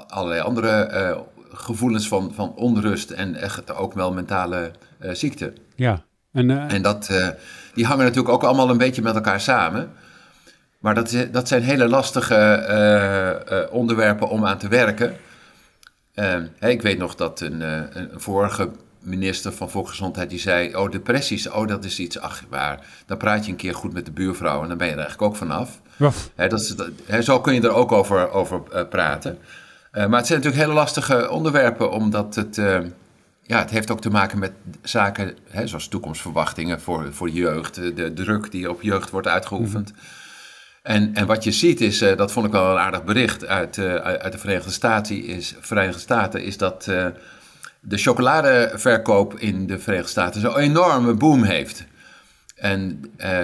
allerlei 0.09 0.41
andere 0.41 0.71
eh, 0.71 1.19
gevoelens 1.53 2.09
van, 2.09 2.35
van 2.35 2.55
onrust 2.55 3.11
en 3.11 3.35
echt 3.35 3.75
ook 3.75 3.95
wel 3.95 4.13
mentale 4.13 4.71
ziekte. 5.13 5.53
Ja. 5.75 6.05
En, 6.33 6.51
en 6.51 6.83
dat, 6.83 7.11
die 7.75 7.87
hangen 7.87 8.05
natuurlijk 8.05 8.35
ook 8.35 8.43
allemaal 8.43 8.71
een 8.71 8.79
beetje 8.79 9.03
met 9.03 9.15
elkaar 9.15 9.41
samen. 9.41 9.91
Maar 10.79 10.95
dat, 10.95 11.17
dat 11.33 11.49
zijn 11.49 11.63
hele 11.63 11.89
lastige 11.89 12.67
uh, 12.69 13.59
uh, 13.59 13.73
onderwerpen 13.73 14.29
om 14.29 14.47
aan 14.47 14.59
te 14.59 14.69
werken. 14.69 15.17
Uh, 16.15 16.71
ik 16.71 16.83
weet 16.83 16.99
nog 16.99 17.15
dat 17.15 17.41
een, 17.41 17.61
een, 17.61 18.11
vorige 18.15 18.71
minister 19.01 19.53
van 19.53 19.71
Volksgezondheid 19.71 20.31
die 20.31 20.39
zei: 20.39 20.77
Oh, 20.77 20.91
depressies, 20.91 21.49
oh, 21.49 21.69
dat 21.69 21.85
is 21.85 21.99
iets, 21.99 22.21
ach, 22.21 22.43
waar. 22.49 22.87
Dan 23.07 23.17
praat 23.17 23.45
je 23.45 23.51
een 23.51 23.57
keer 23.57 23.75
goed 23.75 23.93
met 23.93 24.05
de 24.05 24.11
buurvrouw 24.11 24.63
en 24.63 24.69
dan 24.69 24.79
ben 24.79 24.87
je 24.87 24.93
er 24.93 24.99
eigenlijk 24.99 25.31
ook 25.31 25.37
vanaf. 25.37 25.81
He, 26.35 26.49
dat 26.49 26.61
is, 26.61 26.75
zo 27.25 27.41
kun 27.41 27.55
je 27.55 27.61
er 27.61 27.73
ook 27.73 27.93
over, 27.93 28.31
over 28.31 28.87
praten. 28.87 29.39
maar 29.93 30.01
het 30.01 30.27
zijn 30.27 30.39
natuurlijk 30.39 30.65
hele 30.65 30.73
lastige 30.73 31.31
onderwerpen, 31.31 31.91
omdat 31.91 32.35
het 32.35 32.57
ja, 33.43 33.59
het 33.59 33.71
heeft 33.71 33.91
ook 33.91 34.01
te 34.01 34.11
maken 34.11 34.39
met 34.39 34.53
zaken 34.83 35.37
hè, 35.49 35.67
zoals 35.67 35.89
toekomstverwachtingen 35.89 36.81
voor, 36.81 37.13
voor 37.13 37.29
jeugd, 37.29 37.75
de 37.75 38.13
druk 38.13 38.51
die 38.51 38.71
op 38.71 38.83
jeugd 38.83 39.11
wordt 39.11 39.27
uitgeoefend. 39.27 39.93
Mhm. 39.93 40.01
En, 40.89 41.15
en 41.15 41.27
wat 41.27 41.45
je 41.45 41.53
ziet 41.53 41.81
is, 41.81 42.03
uh, 42.03 42.17
dat 42.17 42.33
vond 42.33 42.47
ik 42.47 42.53
wel 42.53 42.71
een 42.71 42.79
aardig 42.79 43.05
bericht 43.05 43.47
uit, 43.47 43.77
uh, 43.77 43.95
uit 43.95 44.33
de 44.33 44.39
Verenigde 44.39 44.71
Staten, 44.71 45.25
is, 45.25 45.55
Verenigde 45.61 46.01
Staten, 46.01 46.43
is 46.43 46.57
dat 46.57 46.87
uh, 46.89 47.07
de 47.81 47.97
chocoladeverkoop 47.97 49.39
in 49.39 49.67
de 49.67 49.79
Verenigde 49.79 50.11
Staten 50.11 50.41
zo'n 50.41 50.59
enorme 50.59 51.15
boom 51.15 51.43
heeft. 51.43 51.85
En 52.55 53.01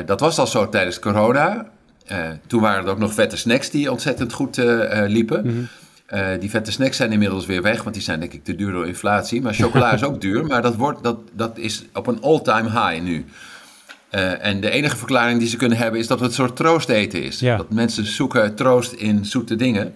dat 0.06 0.20
was 0.20 0.38
al 0.38 0.46
zo 0.46 0.68
tijdens 0.68 0.98
corona. 0.98 1.66
toen 2.46 2.60
waren 2.60 2.84
er 2.84 2.90
ook 2.90 2.98
nog 2.98 3.14
vette 3.14 3.36
snacks 3.36 3.70
die 3.70 3.90
ontzettend 3.90 4.32
goed 4.32 4.56
liepen. 5.06 5.40
Mm 5.44 5.68
-hmm. 6.08 6.38
die 6.38 6.50
vette 6.50 6.72
snacks 6.72 6.96
zijn 6.96 7.12
inmiddels 7.12 7.46
weer 7.46 7.62
weg, 7.62 7.82
want 7.82 7.94
die 7.94 8.04
zijn 8.04 8.20
denk 8.20 8.32
ik 8.32 8.44
te 8.44 8.54
duur 8.54 8.72
door 8.72 8.86
inflatie. 8.86 9.42
Maar 9.42 9.54
chocola 9.54 9.92
is 9.98 10.04
ook 10.04 10.20
duur, 10.20 10.46
maar 10.46 10.62
dat, 10.62 10.76
wordt, 10.76 11.02
dat, 11.02 11.18
dat 11.32 11.58
is 11.58 11.84
op 11.92 12.06
een 12.06 12.22
all-time 12.22 12.70
high 12.70 13.02
nu. 13.02 13.24
Uh, 14.14 14.44
en 14.44 14.60
de 14.60 14.70
enige 14.70 14.96
verklaring 14.96 15.38
die 15.38 15.48
ze 15.48 15.56
kunnen 15.56 15.78
hebben 15.78 16.00
is 16.00 16.06
dat 16.06 16.20
het 16.20 16.28
een 16.28 16.34
soort 16.34 16.56
troosteten 16.56 17.22
is. 17.22 17.40
Ja. 17.40 17.56
Dat 17.56 17.72
mensen 17.72 18.06
zoeken 18.06 18.54
troost 18.54 18.92
in 18.92 19.24
zoete 19.24 19.56
dingen, 19.56 19.94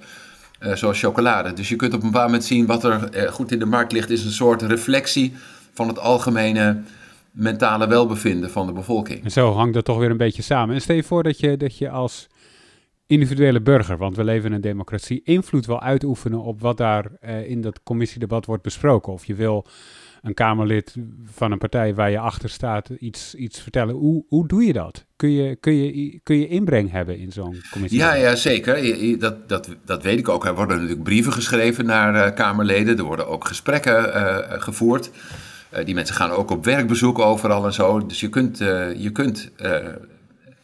uh, 0.60 0.74
zoals 0.74 1.00
chocolade. 1.00 1.52
Dus 1.52 1.68
je 1.68 1.76
kunt 1.76 1.94
op 1.94 2.02
een 2.02 2.06
bepaald 2.06 2.26
moment 2.26 2.44
zien 2.44 2.66
wat 2.66 2.84
er 2.84 3.16
uh, 3.16 3.30
goed 3.30 3.52
in 3.52 3.58
de 3.58 3.66
markt 3.66 3.92
ligt, 3.92 4.10
is 4.10 4.24
een 4.24 4.30
soort 4.30 4.62
reflectie 4.62 5.34
van 5.72 5.88
het 5.88 5.98
algemene 5.98 6.82
mentale 7.30 7.86
welbevinden 7.86 8.50
van 8.50 8.66
de 8.66 8.72
bevolking. 8.72 9.24
En 9.24 9.30
zo 9.30 9.52
hangt 9.52 9.74
dat 9.74 9.84
toch 9.84 9.98
weer 9.98 10.10
een 10.10 10.16
beetje 10.16 10.42
samen. 10.42 10.74
En 10.74 10.80
stel 10.80 10.96
je 10.96 11.02
voor 11.02 11.22
dat 11.22 11.40
je, 11.40 11.56
dat 11.56 11.78
je 11.78 11.90
als 11.90 12.28
individuele 13.06 13.60
burger, 13.60 13.96
want 13.96 14.16
we 14.16 14.24
leven 14.24 14.48
in 14.48 14.54
een 14.54 14.60
democratie, 14.60 15.20
invloed 15.24 15.66
wil 15.66 15.80
uitoefenen 15.80 16.42
op 16.42 16.60
wat 16.60 16.76
daar 16.76 17.10
in 17.46 17.60
dat 17.60 17.82
commissiedebat 17.82 18.46
wordt 18.46 18.62
besproken. 18.62 19.12
Of 19.12 19.24
je 19.24 19.34
wil 19.34 19.66
een 20.22 20.34
Kamerlid 20.34 20.96
van 21.24 21.52
een 21.52 21.58
partij 21.58 21.94
waar 21.94 22.10
je 22.10 22.18
achter 22.18 22.48
staat 22.48 22.88
iets, 22.88 23.34
iets 23.34 23.60
vertellen. 23.60 23.94
Hoe, 23.94 24.24
hoe 24.28 24.48
doe 24.48 24.64
je 24.64 24.72
dat? 24.72 25.06
Kun 25.16 25.30
je, 25.30 25.56
kun, 25.56 25.74
je, 25.74 26.20
kun 26.22 26.38
je 26.38 26.48
inbreng 26.48 26.90
hebben 26.90 27.18
in 27.18 27.32
zo'n 27.32 27.62
commissie? 27.70 28.00
Ja, 28.00 28.14
ja 28.14 28.34
zeker. 28.34 29.18
Dat, 29.18 29.48
dat, 29.48 29.68
dat 29.84 30.02
weet 30.02 30.18
ik 30.18 30.28
ook. 30.28 30.46
Er 30.46 30.54
worden 30.54 30.76
natuurlijk 30.76 31.02
brieven 31.02 31.32
geschreven 31.32 31.86
naar 31.86 32.14
uh, 32.14 32.34
Kamerleden. 32.34 32.98
Er 32.98 33.04
worden 33.04 33.28
ook 33.28 33.44
gesprekken 33.44 34.06
uh, 34.06 34.36
gevoerd. 34.48 35.10
Uh, 35.74 35.84
die 35.84 35.94
mensen 35.94 36.14
gaan 36.14 36.30
ook 36.30 36.50
op 36.50 36.64
werkbezoek 36.64 37.18
overal 37.18 37.64
en 37.64 37.72
zo. 37.72 38.06
Dus 38.06 38.20
je 38.20 38.28
kunt, 38.28 38.58
je 38.96 39.10
kunt 39.12 39.50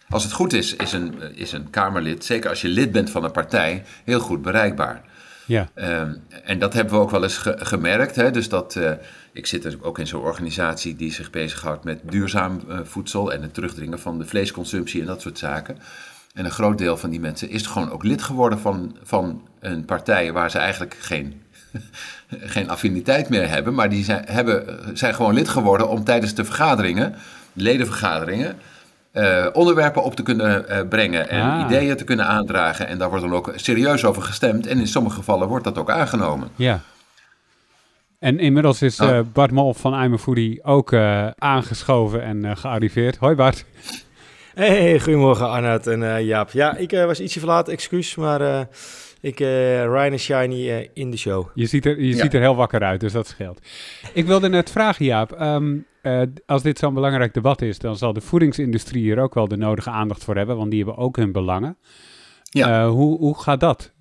als 0.08 0.22
het 0.22 0.32
goed 0.32 0.52
is, 0.52 0.76
is 0.76 0.92
een, 0.92 1.14
is 1.34 1.52
een 1.52 1.70
Kamerlid, 1.70 2.24
zeker 2.24 2.50
als 2.50 2.60
je 2.60 2.68
lid 2.68 2.92
bent 2.92 3.10
van 3.10 3.24
een 3.24 3.30
partij, 3.30 3.82
heel 4.04 4.20
goed 4.20 4.42
bereikbaar. 4.42 5.02
Ja. 5.46 5.68
Um, 5.74 6.22
en 6.44 6.58
dat 6.58 6.72
hebben 6.72 6.94
we 6.94 7.00
ook 7.00 7.10
wel 7.10 7.22
eens 7.22 7.36
ge 7.36 7.56
gemerkt. 7.58 8.16
Hè? 8.16 8.30
Dus 8.30 8.48
dat, 8.48 8.74
uh, 8.74 8.90
ik 9.32 9.46
zit 9.46 9.62
dus 9.62 9.80
ook 9.80 9.98
in 9.98 10.06
zo'n 10.06 10.22
organisatie 10.22 10.96
die 10.96 11.12
zich 11.12 11.30
bezighoudt 11.30 11.84
met 11.84 12.00
duurzaam 12.04 12.60
uh, 12.68 12.78
voedsel 12.82 13.32
en 13.32 13.42
het 13.42 13.54
terugdringen 13.54 14.00
van 14.00 14.18
de 14.18 14.26
vleesconsumptie 14.26 15.00
en 15.00 15.06
dat 15.06 15.20
soort 15.20 15.38
zaken. 15.38 15.78
En 16.34 16.44
een 16.44 16.50
groot 16.50 16.78
deel 16.78 16.96
van 16.96 17.10
die 17.10 17.20
mensen 17.20 17.48
is 17.48 17.66
gewoon 17.66 17.90
ook 17.90 18.02
lid 18.02 18.22
geworden 18.22 18.58
van, 18.58 18.96
van 19.02 19.48
een 19.60 19.84
partij 19.84 20.32
waar 20.32 20.50
ze 20.50 20.58
eigenlijk 20.58 20.96
geen, 21.00 21.42
geen 22.54 22.70
affiniteit 22.70 23.28
meer 23.28 23.48
hebben. 23.48 23.74
Maar 23.74 23.88
die 23.88 24.04
zijn, 24.04 24.24
hebben, 24.26 24.80
zijn 24.96 25.14
gewoon 25.14 25.34
lid 25.34 25.48
geworden 25.48 25.88
om 25.88 26.04
tijdens 26.04 26.34
de 26.34 26.44
vergaderingen, 26.44 27.14
ledenvergaderingen, 27.52 28.56
uh, 29.14 29.46
onderwerpen 29.52 30.02
op 30.02 30.14
te 30.14 30.22
kunnen 30.22 30.64
uh, 30.68 30.80
brengen 30.88 31.28
en 31.28 31.42
ah. 31.42 31.64
ideeën 31.64 31.96
te 31.96 32.04
kunnen 32.04 32.26
aandragen. 32.26 32.86
En 32.86 32.98
daar 32.98 33.08
wordt 33.08 33.24
dan 33.24 33.34
ook 33.34 33.52
serieus 33.54 34.04
over 34.04 34.22
gestemd. 34.22 34.66
En 34.66 34.78
in 34.78 34.86
sommige 34.86 35.16
gevallen 35.16 35.48
wordt 35.48 35.64
dat 35.64 35.78
ook 35.78 35.90
aangenomen. 35.90 36.48
Ja. 36.56 36.80
En 38.18 38.38
inmiddels 38.38 38.82
is 38.82 39.00
uh, 39.00 39.20
Bart 39.32 39.50
Mol 39.50 39.74
van 39.74 40.02
I'm 40.02 40.18
Foodie 40.18 40.64
ook 40.64 40.94
aangeschoven 41.38 42.22
en 42.22 42.56
gearriveerd. 42.56 43.16
Hoi 43.16 43.34
Bart. 43.34 43.64
Hey, 44.54 45.00
goedemorgen 45.00 45.48
Arnoud 45.48 45.86
en 45.86 46.24
Jaap. 46.24 46.50
Ja, 46.50 46.76
ik 46.76 46.90
was 46.90 47.20
ietsje 47.20 47.38
verlaten, 47.38 47.72
excuus, 47.72 48.14
maar 48.14 48.66
ik, 49.20 49.38
Ryan 49.38 50.12
en 50.12 50.18
Shiny 50.18 50.90
in 50.94 51.10
de 51.10 51.16
show. 51.16 51.48
Je 51.54 51.66
ziet 51.66 51.86
er, 51.86 52.00
je 52.00 52.14
ziet 52.14 52.34
er 52.34 52.40
heel 52.40 52.56
wakker 52.56 52.82
uit, 52.82 53.00
dus 53.00 53.12
dat 53.12 53.26
scheelt. 53.26 53.60
Ik 54.12 54.26
wilde 54.26 54.48
net 54.48 54.70
vragen, 54.70 55.04
Jaap. 55.04 55.40
Um, 55.40 55.86
uh, 56.04 56.22
als 56.46 56.62
dit 56.62 56.78
zo'n 56.78 56.94
belangrijk 56.94 57.34
debat 57.34 57.62
is, 57.62 57.78
dan 57.78 57.96
zal 57.96 58.12
de 58.12 58.20
voedingsindustrie 58.20 59.02
hier 59.02 59.18
ook 59.18 59.34
wel 59.34 59.48
de 59.48 59.56
nodige 59.56 59.90
aandacht 59.90 60.24
voor 60.24 60.36
hebben, 60.36 60.56
want 60.56 60.70
die 60.70 60.84
hebben 60.84 61.02
ook 61.02 61.16
hun 61.16 61.32
belangen. 61.32 61.76
Ja. 62.42 62.84
Uh, 62.84 62.90
hoe, 62.90 63.18
hoe 63.18 63.38
gaat 63.38 63.60
dat? 63.60 63.92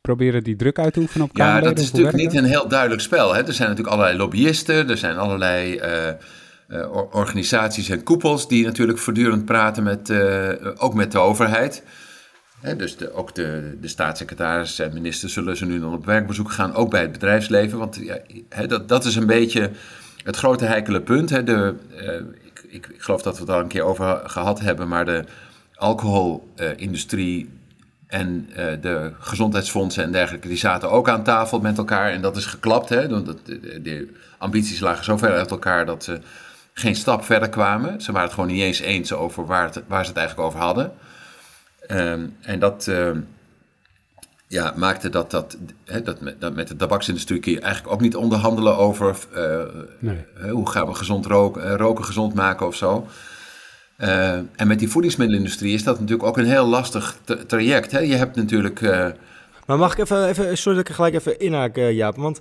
Proberen 0.00 0.44
die 0.44 0.56
druk 0.56 0.78
uit 0.78 0.92
te 0.92 1.00
oefenen 1.00 1.26
op 1.26 1.36
Ja, 1.36 1.60
dat 1.60 1.78
is 1.78 1.90
natuurlijk 1.90 2.16
niet 2.16 2.34
een 2.34 2.44
heel 2.44 2.68
duidelijk 2.68 3.00
spel. 3.00 3.34
Hè? 3.34 3.42
Er 3.42 3.52
zijn 3.52 3.68
natuurlijk 3.68 3.96
allerlei 3.96 4.18
lobbyisten, 4.18 4.90
er 4.90 4.98
zijn 4.98 5.16
allerlei 5.16 5.80
uh, 6.68 7.06
organisaties 7.10 7.88
en 7.88 8.02
koepels 8.02 8.48
die 8.48 8.64
natuurlijk 8.64 8.98
voortdurend 8.98 9.44
praten 9.44 9.82
met, 9.82 10.12
ook 10.76 10.94
met 10.94 11.12
de 11.12 11.18
overheid. 11.18 11.82
Hè, 12.60 12.76
dus 12.76 12.96
de, 12.96 13.12
ook 13.12 13.34
de, 13.34 13.78
de 13.80 13.88
staatssecretaris 13.88 14.78
en 14.78 14.94
ministers 14.94 15.32
zullen 15.32 15.56
ze 15.56 15.66
nu 15.66 15.80
dan 15.80 15.94
op 15.94 16.06
werkbezoek 16.06 16.52
gaan, 16.52 16.74
ook 16.74 16.90
bij 16.90 17.00
het 17.00 17.12
bedrijfsleven. 17.12 17.78
Want 17.78 17.96
ja, 18.02 18.18
hè, 18.48 18.66
dat, 18.66 18.88
dat 18.88 19.04
is 19.04 19.16
een 19.16 19.26
beetje 19.26 19.70
het 20.28 20.36
grote 20.36 20.64
heikele 20.64 21.00
punt, 21.00 21.30
hè, 21.30 21.44
de, 21.44 21.74
uh, 21.90 22.14
ik, 22.44 22.64
ik, 22.68 22.86
ik, 22.86 23.02
geloof 23.02 23.22
dat 23.22 23.34
we 23.34 23.40
het 23.40 23.50
al 23.50 23.60
een 23.60 23.68
keer 23.68 23.82
over 23.82 24.22
gehad 24.24 24.60
hebben, 24.60 24.88
maar 24.88 25.04
de 25.04 25.24
alcoholindustrie 25.74 27.50
en 28.06 28.48
uh, 28.50 28.56
de 28.80 29.12
gezondheidsfondsen 29.18 30.04
en 30.04 30.12
dergelijke, 30.12 30.48
die 30.48 30.56
zaten 30.56 30.90
ook 30.90 31.08
aan 31.08 31.22
tafel 31.24 31.60
met 31.60 31.78
elkaar 31.78 32.10
en 32.10 32.22
dat 32.22 32.36
is 32.36 32.46
geklapt. 32.46 32.88
Hè, 32.88 33.08
de, 33.08 33.80
de, 33.82 34.14
ambities 34.38 34.80
lagen 34.80 35.04
zo 35.04 35.16
ver 35.16 35.32
uit 35.32 35.50
elkaar 35.50 35.86
dat 35.86 36.04
ze 36.04 36.20
geen 36.72 36.96
stap 36.96 37.24
verder 37.24 37.48
kwamen. 37.48 38.00
Ze 38.00 38.12
waren 38.12 38.26
het 38.26 38.34
gewoon 38.34 38.50
niet 38.50 38.62
eens 38.62 38.80
eens 38.80 39.12
over 39.12 39.46
waar, 39.46 39.64
het, 39.64 39.82
waar 39.86 40.02
ze 40.02 40.08
het 40.08 40.18
eigenlijk 40.18 40.48
over 40.48 40.60
hadden. 40.60 40.92
Um, 41.90 42.36
en 42.40 42.58
dat, 42.58 42.86
uh, 42.88 43.10
ja, 44.48 44.72
maakte 44.76 45.08
dat, 45.08 45.30
dat, 45.30 45.56
hè, 45.84 46.02
dat, 46.02 46.20
met, 46.20 46.40
dat 46.40 46.54
met 46.54 46.68
de 46.68 46.76
tabaksindustrie 46.76 47.40
kun 47.40 47.52
je 47.52 47.60
eigenlijk 47.60 47.94
ook 47.94 48.00
niet 48.00 48.16
onderhandelen 48.16 48.76
over 48.76 49.16
uh, 49.36 49.62
nee. 49.98 50.50
hoe 50.50 50.70
gaan 50.70 50.86
we 50.86 50.94
gezond 50.94 51.26
roken, 51.26 51.76
roken 51.76 52.04
gezond 52.04 52.34
maken 52.34 52.66
of 52.66 52.76
zo. 52.76 53.06
Uh, 53.98 54.32
en 54.32 54.66
met 54.66 54.78
die 54.78 54.88
voedingsmiddelenindustrie 54.88 55.74
is 55.74 55.84
dat 55.84 56.00
natuurlijk 56.00 56.28
ook 56.28 56.38
een 56.38 56.46
heel 56.46 56.66
lastig 56.66 57.18
traject. 57.46 57.90
Hè? 57.90 57.98
Je 57.98 58.14
hebt 58.14 58.36
natuurlijk. 58.36 58.80
Uh... 58.80 59.06
Maar 59.66 59.78
mag 59.78 59.92
ik 59.92 59.98
even, 59.98 60.26
even, 60.26 60.58
sorry 60.58 60.78
dat 60.78 60.88
ik 60.88 60.94
gelijk 60.94 61.14
even 61.14 61.38
inhaak, 61.38 61.76
Jaap. 61.76 62.16
Want 62.16 62.40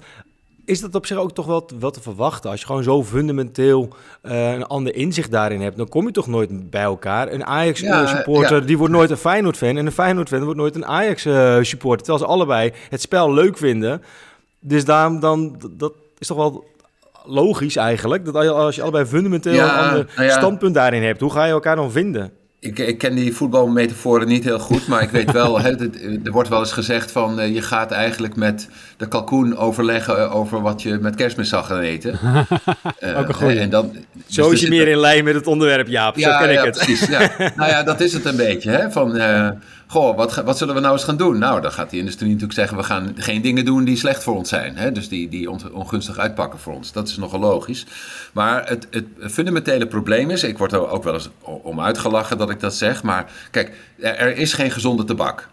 is 0.67 0.81
dat 0.81 0.95
op 0.95 1.05
zich 1.05 1.17
ook 1.17 1.33
toch 1.33 1.45
wel, 1.45 1.69
wel 1.79 1.91
te 1.91 2.01
verwachten? 2.01 2.49
Als 2.49 2.59
je 2.59 2.65
gewoon 2.65 2.83
zo 2.83 3.03
fundamenteel 3.03 3.89
uh, 4.23 4.51
een 4.51 4.65
ander 4.65 4.95
inzicht 4.95 5.31
daarin 5.31 5.61
hebt, 5.61 5.77
dan 5.77 5.89
kom 5.89 6.05
je 6.05 6.11
toch 6.11 6.27
nooit 6.27 6.69
bij 6.69 6.81
elkaar. 6.81 7.31
Een 7.31 7.45
Ajax-supporter, 7.45 8.65
die 8.65 8.77
wordt 8.77 8.93
nooit 8.93 9.09
een 9.09 9.17
Feyenoord-fan. 9.17 9.77
En 9.77 9.85
een 9.85 9.91
Feyenoord-fan 9.91 10.43
wordt 10.43 10.59
nooit 10.59 10.75
een 10.75 10.85
Ajax-supporter. 10.85 12.05
terwijl 12.05 12.25
ze 12.25 12.33
allebei 12.33 12.73
het 12.89 13.01
spel 13.01 13.33
leuk 13.33 13.57
vinden. 13.57 14.01
Dus 14.59 14.85
daarom 14.85 15.19
dan, 15.19 15.61
dat 15.71 15.93
is 16.17 16.27
toch 16.27 16.37
wel 16.37 16.65
logisch 17.25 17.75
eigenlijk. 17.75 18.25
Dat 18.25 18.35
als 18.35 18.75
je 18.75 18.81
allebei 18.81 19.05
fundamenteel 19.05 19.63
een 19.63 19.69
ander 19.69 20.13
nou 20.15 20.29
standpunt 20.29 20.73
daarin 20.73 21.03
hebt, 21.03 21.21
hoe 21.21 21.31
ga 21.31 21.45
je 21.45 21.51
elkaar 21.51 21.75
dan 21.75 21.91
vinden? 21.91 22.31
Ik, 22.59 22.79
ik, 22.79 22.97
ken 22.97 23.15
die 23.15 23.35
voetbalmetaforen 23.35 24.27
niet 24.27 24.43
heel 24.43 24.59
goed, 24.59 24.87
maar 24.87 25.01
ik 25.01 25.09
weet 25.09 25.31
wel, 25.31 25.59
er 25.61 26.31
wordt 26.31 26.49
wel 26.49 26.59
eens 26.59 26.71
gezegd 26.71 27.11
van 27.11 27.39
uh, 27.39 27.53
je 27.53 27.61
gaat 27.61 27.91
eigenlijk 27.91 28.35
met 28.35 28.69
de 28.97 29.07
kalkoen 29.07 29.57
overleggen 29.57 30.31
over 30.31 30.61
wat 30.61 30.81
je 30.81 30.97
met 31.01 31.15
kerstmis 31.15 31.49
zal 31.49 31.63
gaan 31.63 31.79
eten. 31.79 32.19
Uh, 32.23 33.17
Ook 33.19 33.27
een 33.27 33.33
goeie. 33.33 33.59
En 33.59 33.69
dan, 33.69 33.91
dus 33.91 34.35
Zo 34.35 34.49
is 34.49 34.61
je 34.61 34.69
meer 34.69 34.87
in 34.87 34.97
lijn 34.97 35.23
met 35.23 35.35
het 35.35 35.47
onderwerp, 35.47 35.87
Jaap. 35.87 36.17
Ja, 36.17 36.31
Zo 36.31 36.45
ken 36.45 36.53
ik 36.53 36.65
het. 36.65 36.75
Precies, 36.75 37.07
ja. 37.07 37.31
nou 37.55 37.69
ja, 37.69 37.83
dat 37.83 38.01
is 38.01 38.13
het 38.13 38.25
een 38.25 38.35
beetje. 38.35 38.69
Hè, 38.69 38.91
van, 38.91 39.15
uh, 39.15 39.49
goh, 39.87 40.15
wat, 40.17 40.35
wat 40.35 40.57
zullen 40.57 40.75
we 40.75 40.81
nou 40.81 40.93
eens 40.93 41.03
gaan 41.03 41.17
doen? 41.17 41.37
Nou, 41.37 41.61
dan 41.61 41.71
gaat 41.71 41.89
die 41.89 41.99
industrie 41.99 42.27
natuurlijk 42.27 42.59
zeggen, 42.59 42.77
we 42.77 42.83
gaan 42.83 43.13
geen 43.15 43.41
dingen 43.41 43.65
doen 43.65 43.83
die 43.83 43.97
slecht 43.97 44.23
voor 44.23 44.35
ons 44.35 44.49
zijn. 44.49 44.77
Hè? 44.77 44.91
Dus 44.91 45.09
die, 45.09 45.29
die 45.29 45.51
ongunstig 45.73 46.17
uitpakken 46.17 46.59
voor 46.59 46.73
ons. 46.73 46.91
Dat 46.91 47.07
is 47.07 47.17
nogal 47.17 47.39
logisch. 47.39 47.85
Maar 48.33 48.67
het, 48.69 48.87
het 48.91 49.05
fundamentele 49.19 49.87
probleem 49.87 50.29
is, 50.29 50.43
ik 50.43 50.57
word 50.57 50.71
er 50.71 50.89
ook 50.89 51.03
wel 51.03 51.13
eens 51.13 51.29
om 51.41 51.81
uitgelachen 51.81 52.37
dat 52.37 52.49
ik 52.49 52.59
dat 52.59 52.73
zeg, 52.73 53.03
maar 53.03 53.31
kijk, 53.51 53.73
er 53.99 54.37
is 54.37 54.53
geen 54.53 54.71
gezonde 54.71 55.03
tabak. 55.03 55.47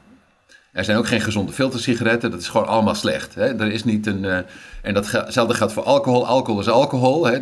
Er 0.74 0.84
zijn 0.84 0.98
ook 0.98 1.06
geen 1.06 1.20
gezonde 1.20 1.52
filtersigaretten. 1.52 2.30
Dat 2.30 2.40
is 2.40 2.48
gewoon 2.48 2.66
allemaal 2.66 2.94
slecht. 2.94 3.34
Hè? 3.34 3.58
Er 3.58 3.72
is 3.72 3.84
niet 3.84 4.06
een. 4.06 4.22
Uh, 4.24 4.38
en 4.82 4.94
datzelfde 4.94 5.54
geldt 5.54 5.72
voor 5.72 5.82
alcohol. 5.82 6.26
Alcohol 6.26 6.60
is 6.60 6.68
alcohol. 6.68 7.26
Hè? 7.26 7.32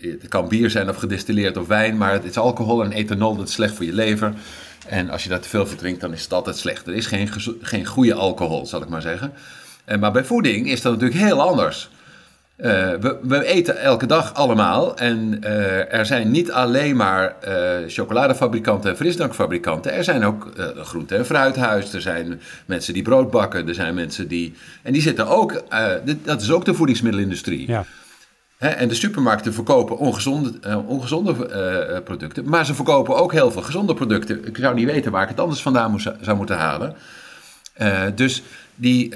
Het 0.00 0.28
kan 0.28 0.48
bier 0.48 0.70
zijn 0.70 0.88
of 0.88 0.96
gedistilleerd 0.96 1.56
of 1.56 1.66
wijn. 1.66 1.96
Maar 1.96 2.12
het 2.12 2.24
is 2.24 2.38
alcohol 2.38 2.84
en 2.84 2.92
ethanol. 2.92 3.36
Dat 3.36 3.48
is 3.48 3.54
slecht 3.54 3.74
voor 3.74 3.84
je 3.84 3.92
lever. 3.92 4.34
En 4.88 5.10
als 5.10 5.22
je 5.22 5.28
daar 5.28 5.40
te 5.40 5.48
veel 5.48 5.66
van 5.66 5.96
dan 5.98 6.12
is 6.12 6.22
het 6.22 6.32
altijd 6.32 6.56
slecht. 6.56 6.86
Er 6.86 6.94
is 6.94 7.06
geen, 7.06 7.28
geen 7.60 7.86
goede 7.86 8.14
alcohol, 8.14 8.66
zal 8.66 8.82
ik 8.82 8.88
maar 8.88 9.02
zeggen. 9.02 9.32
En, 9.84 10.00
maar 10.00 10.12
bij 10.12 10.24
voeding 10.24 10.70
is 10.70 10.82
dat 10.82 10.92
natuurlijk 10.92 11.20
heel 11.20 11.40
anders. 11.40 11.90
Uh, 12.56 12.66
we, 13.00 13.18
we, 13.22 13.44
eten 13.44 13.80
elke 13.80 14.06
dag 14.06 14.34
allemaal 14.34 14.96
en 14.96 15.40
uh, 15.44 15.92
er 15.94 16.06
zijn 16.06 16.30
niet 16.30 16.52
alleen 16.52 16.96
maar 16.96 17.34
uh, 17.48 17.52
chocoladefabrikanten 17.86 18.90
en 18.90 18.96
frisdrankfabrikanten. 18.96 19.92
Er 19.92 20.04
zijn 20.04 20.24
ook 20.24 20.52
groente- 20.76 21.16
en 21.16 21.26
fruithuis, 21.26 21.92
er 21.92 22.00
zijn 22.00 22.40
mensen 22.66 22.94
die 22.94 23.02
brood 23.02 23.30
bakken, 23.30 23.68
er 23.68 23.74
zijn 23.74 23.94
mensen 23.94 24.28
die... 24.28 24.54
En 24.82 24.92
die 24.92 25.02
zitten 25.02 25.26
ook, 25.26 25.62
dat 26.22 26.42
is 26.42 26.50
ook 26.50 26.64
de 26.64 26.74
voedingsmiddelenindustrie. 26.74 27.68
Ja. 27.68 27.84
En 28.58 28.88
de 28.88 28.94
supermarkten 28.94 29.54
verkopen 29.54 29.98
ongezonde, 29.98 30.82
ongezonde 30.86 31.32
producten, 32.04 32.48
maar 32.48 32.66
ze 32.66 32.74
verkopen 32.74 33.16
ook 33.16 33.32
heel 33.32 33.50
veel 33.50 33.62
gezonde 33.62 33.94
producten. 33.94 34.46
Ik 34.46 34.56
zou 34.56 34.74
niet 34.74 34.86
weten 34.86 35.12
waar 35.12 35.22
ik 35.22 35.28
het 35.28 35.40
anders 35.40 35.62
vandaan 35.62 36.00
zou 36.20 36.36
moeten 36.36 36.56
halen. 36.56 36.96
dus 38.14 38.42
die 38.74 39.14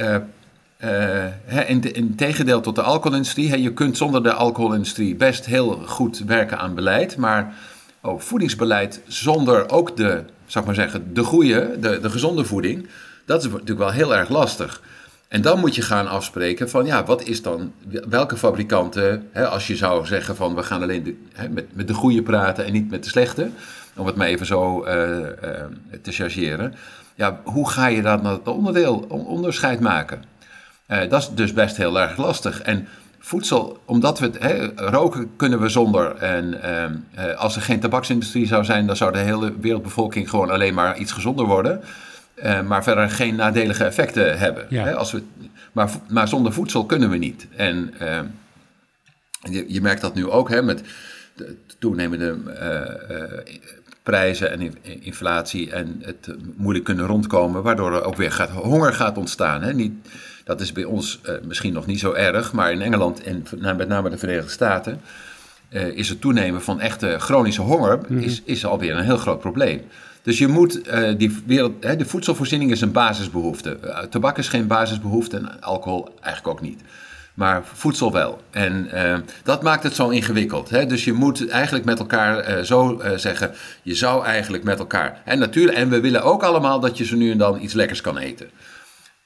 in, 1.67 1.95
in 1.95 2.15
tegendeel 2.15 2.61
tot 2.61 2.75
de 2.75 2.83
alcoholindustrie, 2.83 3.63
je 3.63 3.73
kunt 3.73 3.97
zonder 3.97 4.23
de 4.23 4.33
alcoholindustrie 4.33 5.15
best 5.15 5.47
heel 5.47 5.83
goed 5.87 6.19
werken 6.19 6.59
aan 6.59 6.75
beleid, 6.75 7.17
maar 7.17 7.55
ook 8.01 8.23
voedingsbeleid 8.23 9.01
zonder 9.07 9.71
ook 9.71 9.97
de, 9.97 10.23
ik 10.55 10.65
maar 10.65 10.75
zeggen, 10.75 11.15
de 11.15 11.23
goede, 11.23 11.77
de, 11.81 12.01
de 12.01 12.11
gezonde 12.11 12.45
voeding, 12.45 12.89
dat 13.25 13.45
is 13.45 13.51
natuurlijk 13.51 13.79
wel 13.79 13.91
heel 13.91 14.15
erg 14.15 14.29
lastig. 14.29 14.83
En 15.31 15.43
dan 15.43 15.59
moet 15.59 15.75
je 15.75 15.83
gaan 15.83 16.09
afspreken 16.09 16.71
van, 16.71 16.87
ja, 16.87 17.05
wat 17.05 17.23
is 17.23 17.43
dan, 17.43 17.73
welke 18.09 18.37
fabrikanten, 18.37 19.29
hè, 19.33 19.47
als 19.47 19.67
je 19.67 19.77
zou 19.77 20.07
zeggen 20.07 20.37
van, 20.37 20.55
we 20.55 20.63
gaan 20.63 20.83
alleen 20.83 21.29
hè, 21.33 21.49
met, 21.49 21.77
met 21.77 21.89
de 21.89 21.95
goede 21.95 22.23
praten 22.23 22.65
en 22.65 22.73
niet 22.73 22.91
met 22.91 23.05
de 23.05 23.11
slechte, 23.11 23.51
om 23.97 24.07
het 24.07 24.17
maar 24.17 24.27
even 24.27 24.47
zo 24.47 24.85
uh, 24.87 24.93
uh, 24.93 25.27
te 26.03 26.13
chargeren. 26.13 26.75
Ja, 27.15 27.41
hoe 27.45 27.71
ga 27.71 27.87
je 27.87 28.03
dat 28.03 28.23
nou 28.23 28.41
onderdeel, 28.45 28.97
onderscheid 29.09 29.81
maken? 29.81 30.25
Uh, 30.89 30.99
dat 31.09 31.21
is 31.21 31.31
dus 31.35 31.53
best 31.53 31.77
heel 31.77 32.01
erg 32.01 32.17
lastig. 32.17 32.63
En 32.63 32.89
voedsel, 33.19 33.79
omdat 33.85 34.19
we 34.19 34.31
het, 34.39 34.73
roken 34.77 35.31
kunnen 35.37 35.61
we 35.61 35.69
zonder. 35.69 36.17
En 36.17 36.61
als 37.37 37.57
er 37.57 37.63
geen 37.63 37.81
tabaksindustrie 37.81 38.47
zou 38.47 38.65
zijn, 38.65 38.87
dan 38.87 38.97
zou 38.97 39.13
de 39.13 39.19
hele 39.19 39.53
wereldbevolking 39.61 40.31
gewoon 40.31 40.51
alleen 40.51 40.75
maar 40.75 40.99
iets 40.99 41.13
gezonder 41.13 41.47
worden. 41.47 41.81
Uh, 42.45 42.63
maar 42.63 42.83
verder 42.83 43.11
geen 43.11 43.35
nadelige 43.35 43.85
effecten 43.85 44.39
hebben. 44.39 44.67
Ja. 44.69 44.85
Hè, 44.85 44.95
als 44.95 45.13
we, 45.13 45.23
maar, 45.73 45.91
maar 46.09 46.29
zonder 46.29 46.53
voedsel 46.53 46.87
kunnen 46.87 47.11
we 47.11 47.17
niet. 47.17 47.47
En 47.57 47.95
En 49.41 49.53
je, 49.53 49.65
je 49.69 49.81
merkt 49.81 50.01
dat 50.01 50.15
nu 50.15 50.29
ook 50.29 50.49
hè, 50.49 50.63
met 50.63 50.83
de 51.35 51.57
toenemende 51.79 52.37
uh, 52.47 53.55
prijzen 54.03 54.51
en 54.51 54.75
inflatie 54.83 55.71
en 55.71 56.01
het 56.03 56.35
moeilijk 56.57 56.85
kunnen 56.85 57.07
rondkomen, 57.07 57.63
waardoor 57.63 57.95
er 57.95 58.05
ook 58.05 58.17
weer 58.17 58.33
gaat, 58.33 58.51
honger 58.51 58.93
gaat 58.93 59.19
ontstaan. 59.19 59.63
Hè? 59.63 59.73
Niet, 59.73 59.93
dat 60.45 60.61
is 60.61 60.73
bij 60.73 60.85
ons 60.85 61.21
misschien 61.43 61.73
nog 61.73 61.87
niet 61.87 62.01
zo 62.01 62.13
erg, 62.13 62.53
maar 62.53 62.73
in 62.73 62.81
Engeland 62.81 63.23
en 63.23 63.45
met 63.77 63.89
name 63.89 64.11
de 64.11 64.19
Verenigde 64.19 64.51
Staten 64.51 65.01
is 65.71 66.09
het 66.09 66.21
toenemen 66.21 66.63
van 66.63 66.81
echte 66.81 67.17
chronische 67.19 67.63
honger 67.63 67.99
mm 68.09 68.19
is, 68.19 68.43
is 68.45 68.65
alweer 68.65 68.97
een 68.97 69.05
heel 69.05 69.17
groot 69.17 69.41
probleem. 69.41 69.83
Dus 70.23 70.39
je 70.39 70.49
moet 70.49 70.89
uh, 70.89 71.09
die 71.17 71.43
wereld, 71.47 71.85
hè, 71.85 71.97
de 71.97 72.05
voedselvoorziening 72.05 72.71
is 72.71 72.81
een 72.81 72.93
basisbehoefte. 72.93 73.79
Uh, 73.85 73.99
tabak 73.99 74.39
is 74.39 74.49
geen 74.49 74.67
basisbehoefte 74.67 75.37
en 75.37 75.61
alcohol 75.61 76.09
eigenlijk 76.21 76.59
ook 76.59 76.65
niet. 76.65 76.81
Maar 77.35 77.63
voedsel 77.65 78.13
wel. 78.13 78.41
En 78.51 78.91
dat 79.43 79.63
maakt 79.63 79.83
het 79.83 79.95
zo 79.95 80.09
ingewikkeld. 80.09 80.71
Hè? 80.71 80.87
Dus 80.87 81.05
je 81.05 81.13
moet 81.13 81.49
eigenlijk 81.49 81.85
met 81.85 81.99
elkaar 81.99 82.65
zo 82.65 83.03
zeggen: 83.17 83.55
je 83.83 83.95
zou 83.95 84.25
eigenlijk 84.25 84.65
met 84.65 84.79
elkaar. 84.79 85.23
En 85.25 85.39
natuurlijk, 85.39 85.77
en 85.77 85.89
we 85.89 86.01
willen 86.01 86.23
ook 86.23 86.43
allemaal 86.43 86.81
dat 86.81 86.99
je 86.99 87.05
zo 87.05 87.17
nu 87.17 87.31
en 87.31 87.39
dan 87.39 87.63
iets 87.63 87.75
lekkers 87.75 88.01
kan 88.01 88.19
eten. 88.19 88.51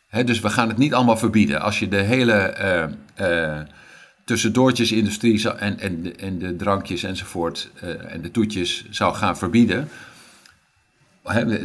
Hè, 0.09 0.25
dus 0.25 0.41
we 0.41 0.49
gaan 0.49 0.69
het 0.69 0.77
niet 0.77 0.95
allemaal 0.95 1.17
verbieden. 1.17 1.61
Als 1.61 1.79
je 1.79 1.89
de 1.89 2.01
hele 2.01 2.55
tussendoortjesindustrie 4.25 5.51
en, 5.51 5.79
en, 5.79 6.03
de, 6.03 6.13
en 6.13 6.39
de 6.39 6.57
drankjes 6.57 7.03
enzovoort 7.03 7.71
en 8.09 8.23
de 8.23 8.31
toetjes 8.31 8.85
zou 8.91 9.15
gaan 9.15 9.37
verbieden 9.37 9.89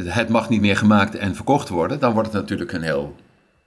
het 0.05 0.29
mag 0.29 0.49
niet 0.49 0.61
meer 0.61 0.77
gemaakt 0.77 1.15
en 1.15 1.35
verkocht 1.35 1.69
worden, 1.69 1.99
dan 1.99 2.13
wordt 2.13 2.33
het 2.33 2.41
natuurlijk 2.41 2.71
een 2.71 2.81
heel 2.81 3.15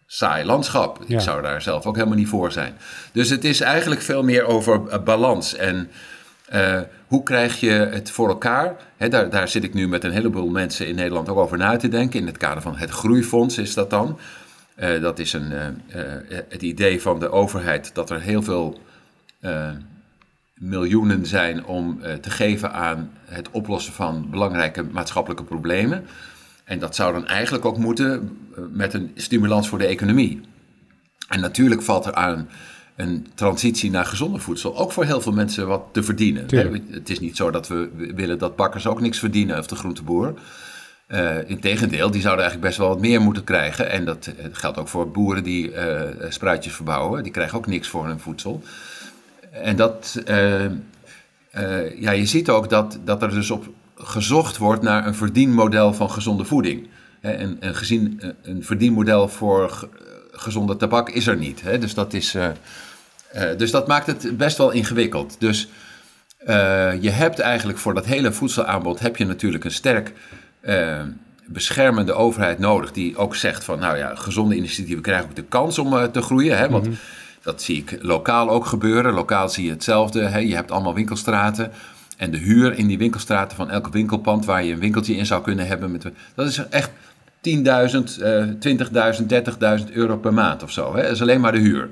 saai 0.07 0.45
landschap. 0.45 1.05
Ik 1.07 1.21
zou 1.21 1.43
daar 1.43 1.63
zelf 1.63 1.87
ook 1.87 1.95
helemaal 1.95 2.17
niet 2.17 2.29
voor 2.29 2.53
zijn. 2.53 2.75
Dus 3.13 3.31
het 3.31 3.45
is 3.45 3.61
eigenlijk 3.61 4.01
veel 4.01 4.23
meer 4.23 4.45
over 4.45 4.81
uh, 4.89 5.03
balans 5.03 5.55
en 5.55 5.91
uh, 6.55 6.81
hoe 7.07 7.23
krijg 7.23 7.61
je 7.61 7.71
het 7.71 8.11
voor 8.11 8.29
elkaar? 8.29 8.77
daar, 8.97 9.31
daar 9.31 9.49
zit 9.49 9.65
ik 9.65 9.75
nu 9.75 9.89
met 9.89 10.05
een 10.05 10.11
heleboel 10.11 10.49
mensen 10.49 10.87
in 10.87 10.95
Nederland 10.95 11.29
ook 11.29 11.39
over 11.39 11.59
na 11.59 11.77
te 11.77 11.89
denken. 11.89 12.21
In 12.21 12.27
het 12.27 12.37
kader 12.37 12.63
van 12.63 12.77
het 12.77 12.91
groeifonds 12.91 13.59
is 13.59 13.75
dat 13.75 13.91
dan. 13.91 14.19
Uh, 14.83 15.01
dat 15.01 15.19
is 15.19 15.33
een, 15.33 15.53
het 16.49 16.63
idee 16.63 17.03
van 17.03 17.21
de 17.21 17.31
overheid 17.31 17.95
dat 17.95 18.11
er 18.11 18.21
heel 18.21 18.43
veel 18.43 18.81
miljoenen 20.55 21.27
zijn 21.27 21.65
om 21.65 22.01
te 22.21 22.31
geven 22.31 22.73
aan 22.73 23.11
het 23.25 23.51
oplossen 23.51 23.93
van 23.93 24.31
belangrijke 24.31 24.83
maatschappelijke 24.83 25.45
problemen. 25.45 26.07
En 26.65 26.79
dat 26.79 26.95
zou 26.95 27.13
dan 27.13 27.27
eigenlijk 27.27 27.65
ook 27.65 27.79
moeten 27.79 28.39
met 28.73 28.95
een 28.95 29.11
stimulans 29.15 29.69
voor 29.69 29.79
de 29.79 29.87
economie. 29.87 30.41
En 31.29 31.41
natuurlijk 31.41 31.83
valt 31.83 32.07
er 32.07 32.15
aan 32.15 32.49
een 32.97 33.27
transitie 33.35 33.91
naar 33.91 34.05
gezonder 34.05 34.41
voedsel 34.41 34.79
ook 34.79 34.93
voor 34.93 35.05
heel 35.05 35.21
veel 35.21 35.33
mensen 35.33 35.67
wat 35.67 35.85
te 35.93 36.03
verdienen. 36.03 36.47
Het 36.91 37.11
is 37.11 37.21
niet 37.21 37.37
zo 37.37 37.51
dat 37.51 37.69
we 37.69 37.91
willen 38.15 38.39
dat 38.39 38.57
bakkers 38.57 38.87
ook 38.87 39.01
niks 39.01 39.19
verdienen 39.19 39.59
of 39.59 39.67
de 39.67 39.77
groenteboer. 39.77 40.35
Uh, 41.13 41.49
Integendeel, 41.49 42.11
die 42.11 42.21
zouden 42.21 42.45
eigenlijk 42.45 42.61
best 42.61 42.79
wel 42.79 42.89
wat 42.89 43.01
meer 43.01 43.21
moeten 43.21 43.45
krijgen. 43.45 43.91
En 43.91 44.05
dat 44.05 44.33
geldt 44.53 44.79
ook 44.79 44.89
voor 44.89 45.11
boeren 45.11 45.45
die 45.45 45.73
uh, 45.73 46.01
spruitjes 46.29 46.75
verbouwen. 46.75 47.23
Die 47.23 47.33
krijgen 47.33 47.59
ook 47.59 47.67
niks 47.67 47.89
voor 47.89 48.07
hun 48.07 48.21
voedsel. 48.21 48.63
En 49.51 49.77
dat, 49.77 50.23
ja, 51.99 52.11
je 52.11 52.27
ziet 52.27 52.49
ook 52.49 52.71
dat, 52.71 52.99
dat 53.05 53.23
er 53.23 53.31
dus 53.31 53.51
op 53.51 53.69
gezocht 53.97 54.57
wordt 54.57 54.83
naar 54.83 55.07
een 55.07 55.15
verdienmodel 55.15 55.95
van 55.95 56.11
gezonde 56.11 56.45
voeding. 56.45 56.89
Hè, 57.21 57.31
en, 57.31 57.57
en 57.61 57.75
gezien 57.75 58.21
eh, 58.21 58.29
een 58.43 58.65
verdienmodel 58.65 59.29
voor 59.29 59.89
gezonde 60.33 60.77
tabak 60.77 61.11
is 61.11 61.27
er 61.27 61.37
niet. 61.37 61.63
Dus, 61.81 61.95
dat 61.95 62.13
is, 62.13 62.37
dus 63.57 63.71
dat 63.71 63.87
maakt 63.87 64.07
het 64.07 64.37
best 64.37 64.59
wel 64.59 64.71
ingewikkeld. 64.71 65.37
Dus 65.39 65.69
je 67.01 67.11
hebt 67.11 67.39
eigenlijk 67.39 67.79
voor 67.79 67.95
dat 67.95 68.07
hele 68.07 68.33
voedselaanbod 68.33 69.01
heb 69.01 69.17
je 69.17 69.25
natuurlijk 69.25 69.65
een 69.65 69.71
sterk 69.71 70.13
beschermende 71.47 72.13
overheid 72.13 72.59
nodig. 72.59 72.93
Die 72.93 73.17
ook 73.17 73.37
zegt 73.37 73.65
van 73.65 73.79
nou 73.79 73.97
ja, 73.97 74.15
gezonde 74.15 74.55
initiatieven 74.55 75.03
krijgen 75.03 75.29
ook 75.29 75.37
de 75.37 75.45
kans 75.45 75.79
om 75.79 76.13
te 76.13 76.23
groeien. 76.23 76.59
Hè, 76.59 76.71
want 76.71 76.85
mhm. 76.85 76.95
Dat 77.43 77.63
zie 77.63 77.77
ik 77.77 77.99
lokaal 78.01 78.51
ook 78.51 78.67
gebeuren. 78.67 79.13
Lokaal 79.13 79.49
zie 79.49 79.65
je 79.65 79.71
hetzelfde. 79.71 80.21
Hè? 80.21 80.39
Je 80.39 80.55
hebt 80.55 80.71
allemaal 80.71 80.95
winkelstraten. 80.95 81.73
En 82.17 82.31
de 82.31 82.39
huur 82.39 82.79
in 82.79 82.87
die 82.87 82.99
winkelstraten 82.99 83.57
van 83.57 83.71
elk 83.71 83.89
winkelpand 83.89 84.45
waar 84.45 84.65
je 84.65 84.73
een 84.73 84.79
winkeltje 84.79 85.17
in 85.17 85.27
zou 85.27 85.43
kunnen 85.43 85.67
hebben. 85.67 85.93
Met, 85.93 86.07
dat 86.35 86.49
is 86.49 86.69
echt 86.69 86.91
10.000, 86.91 87.53
uh, 88.21 88.45
20.000, 88.59 89.83
30.000 89.87 89.93
euro 89.93 90.17
per 90.17 90.35
maand 90.35 90.63
of 90.63 90.71
zo. 90.71 90.95
Hè? 90.97 91.03
Dat 91.03 91.11
is 91.11 91.23
alleen 91.23 91.41
maar 91.41 91.53
de 91.53 91.59
huur. 91.59 91.91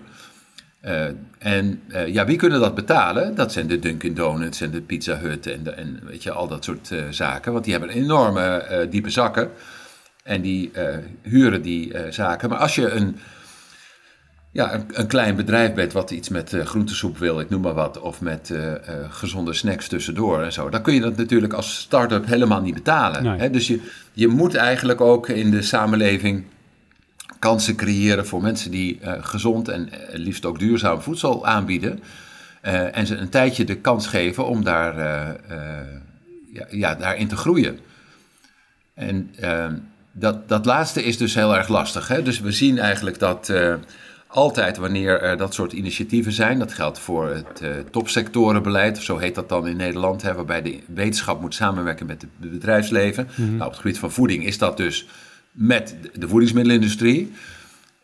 Uh, 0.85 1.05
en 1.41 1.83
uh, 1.89 2.07
ja, 2.07 2.25
wie 2.25 2.37
kunnen 2.37 2.61
dat 2.61 2.75
betalen? 2.75 3.35
Dat 3.35 3.53
zijn 3.53 3.67
de 3.67 3.79
Dunkin' 3.79 4.15
Donuts 4.15 4.61
en 4.61 4.71
de 4.71 4.81
Pizza 4.81 5.17
Hut 5.17 5.47
en, 5.47 5.63
de, 5.63 5.71
en 5.71 6.01
weet 6.05 6.23
je, 6.23 6.33
al 6.33 6.49
dat 6.49 6.65
soort 6.65 6.91
uh, 6.91 7.03
zaken. 7.11 7.53
Want 7.53 7.65
die 7.65 7.73
hebben 7.73 7.91
enorme 7.91 8.87
diepe 8.91 9.11
zakken. 9.11 9.51
En 10.23 10.41
die 10.41 10.71
huren 11.23 11.63
die 11.63 11.93
zaken. 12.11 12.49
Maar 12.49 12.59
als 12.59 12.75
je 12.75 12.91
een 12.91 13.17
ja, 14.53 14.75
een, 14.75 14.85
een, 14.93 15.07
klein 15.07 15.37
bedrijf 15.37 15.75
bent 15.75 15.93
wat 15.93 16.11
iets 16.11 16.29
met 16.29 16.57
groentesoep 16.65 17.19
wil, 17.19 17.41
ik 17.41 17.51
noem 17.51 17.61
maar 17.61 17.75
wat, 17.75 18.01
of 18.01 18.21
met 18.21 18.55
gezonde 19.11 19.53
snacks 19.53 19.89
tussendoor 19.89 20.43
en 20.43 20.53
zo, 20.53 20.69
dan 20.69 20.83
kun 20.83 20.95
je 20.95 21.01
dat 21.01 21.17
natuurlijk 21.17 21.53
als 21.53 21.81
start-up 21.81 22.27
helemaal 22.27 22.61
niet 22.61 22.75
betalen. 22.75 23.23
Nee. 23.23 23.39
Hè? 23.39 23.51
Dus 23.51 23.67
je, 23.67 23.81
je 24.13 24.29
moet 24.29 24.55
eigenlijk 24.55 25.01
ook 25.01 25.29
in 25.29 25.51
de 25.51 25.63
samenleving 25.63 26.45
kansen 27.41 27.77
creëren 27.77 28.27
voor 28.27 28.43
mensen 28.43 28.71
die 28.71 28.99
gezond 29.03 29.69
en 29.69 29.89
liefst 30.13 30.45
ook 30.45 30.59
duurzaam 30.59 31.01
voedsel 31.01 31.47
aanbieden. 31.47 32.03
en 32.93 33.07
ze 33.07 33.17
een 33.17 33.29
tijdje 33.29 33.65
de 33.65 33.77
kans 33.77 34.07
geven 34.07 34.47
om 34.47 34.65
daar, 34.65 34.97
ja, 36.53 36.67
ja, 36.71 36.95
daarin 36.95 37.29
te 37.29 37.37
groeien. 37.37 37.79
En 38.95 39.35
dat, 40.13 40.49
dat 40.49 40.67
laatste 40.67 41.03
is 41.03 41.17
dus 41.17 41.35
heel 41.35 41.57
erg 41.57 41.69
lastig. 41.69 42.09
Hè? 42.09 42.23
Dus 42.23 42.41
we 42.41 42.53
zien 42.53 42.79
eigenlijk 42.79 43.19
dat 43.19 43.53
altijd 44.27 44.77
wanneer 44.77 45.21
er 45.21 45.37
dat 45.37 45.55
soort 45.55 45.73
initiatieven 45.73 46.33
zijn, 46.33 46.59
dat 46.59 46.73
geldt 46.73 46.99
voor 46.99 47.29
het 47.29 47.63
topsectorenbeleid, 47.91 48.97
of 48.97 49.03
zo 49.03 49.19
heet 49.19 49.35
dat 49.35 49.49
dan 49.49 49.67
in 49.67 49.77
Nederland, 49.77 50.23
hè, 50.23 50.35
waarbij 50.35 50.63
de 50.63 50.79
wetenschap 50.87 51.41
moet 51.41 51.55
samenwerken 51.55 52.07
met 52.07 52.23
het 52.23 52.51
bedrijfsleven. 52.51 53.29
Mhm. 53.31 53.51
nou, 53.51 53.65
op 53.65 53.71
het 53.71 53.81
gebied 53.81 53.99
van 53.99 54.13
voeding 54.13 54.45
is 54.45 54.59
dat 54.59 54.77
dus 54.77 55.07
met 55.61 55.97
de 56.15 56.29
voedingsmiddelenindustrie. 56.29 57.33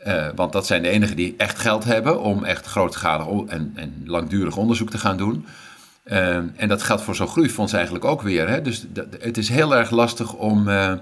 Uh, 0.07 0.27
want 0.35 0.53
dat 0.53 0.67
zijn 0.67 0.83
de 0.83 0.89
enigen 0.89 1.17
die 1.17 1.35
echt 1.37 1.59
geld 1.59 1.85
hebben 1.85 2.21
om 2.21 2.45
echt 2.45 2.67
grootschalig 2.67 3.27
en, 3.47 3.73
en 3.75 4.03
langdurig 4.05 4.57
onderzoek 4.57 4.91
te 4.91 4.99
gaan 4.99 5.17
doen. 5.17 5.47
Uh, 6.05 6.37
en 6.37 6.69
dat 6.69 6.83
geldt 6.83 7.03
voor 7.03 7.15
zo'n 7.15 7.29
groeifonds 7.29 7.73
eigenlijk 7.73 8.05
ook 8.05 8.23
weer. 8.23 8.49
Hè? 8.49 8.63
Dus 8.63 8.87
het 9.21 9.37
is 9.37 9.49
heel 9.49 9.77
erg 9.77 9.91
lastig 9.91 10.33
om 10.33 10.69
uh, 10.69 10.93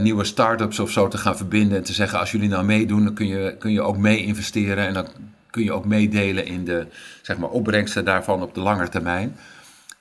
nieuwe 0.00 0.24
start-ups 0.24 0.78
of 0.78 0.90
zo 0.90 1.08
te 1.08 1.18
gaan 1.18 1.36
verbinden 1.36 1.78
en 1.78 1.84
te 1.84 1.92
zeggen: 1.92 2.18
als 2.18 2.30
jullie 2.30 2.48
nou 2.48 2.64
meedoen, 2.64 3.04
dan 3.04 3.14
kun 3.14 3.26
je, 3.26 3.56
kun 3.58 3.72
je 3.72 3.82
ook 3.82 3.96
mee 3.96 4.22
investeren 4.22 4.86
en 4.86 4.94
dan 4.94 5.08
kun 5.50 5.64
je 5.64 5.72
ook 5.72 5.84
meedelen 5.84 6.46
in 6.46 6.64
de 6.64 6.86
zeg 7.22 7.36
maar, 7.38 7.50
opbrengsten 7.50 8.04
daarvan 8.04 8.42
op 8.42 8.54
de 8.54 8.60
lange 8.60 8.88
termijn. 8.88 9.36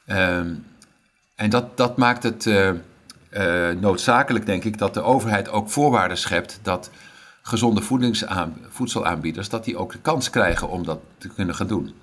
Ehm, 0.05 0.53
en 1.35 1.49
dat, 1.49 1.77
dat 1.77 1.97
maakt 1.97 2.23
het 2.23 2.49
noodzakelijk, 3.79 4.45
denk 4.45 4.63
ik, 4.63 4.77
dat 4.77 4.93
de 4.93 5.01
overheid 5.01 5.49
ook 5.49 5.69
voorwaarden 5.69 6.17
schept 6.17 6.59
dat 6.61 6.89
gezonde 7.41 7.81
voedselaanbieders 8.69 9.49
dat 9.49 9.63
die 9.63 9.77
ook 9.77 9.91
de 9.91 9.99
kans 9.99 10.29
krijgen 10.29 10.69
om 10.69 10.83
dat 10.83 10.99
te 11.17 11.27
kunnen 11.27 11.55
gaan 11.55 11.67
doen. 11.67 11.93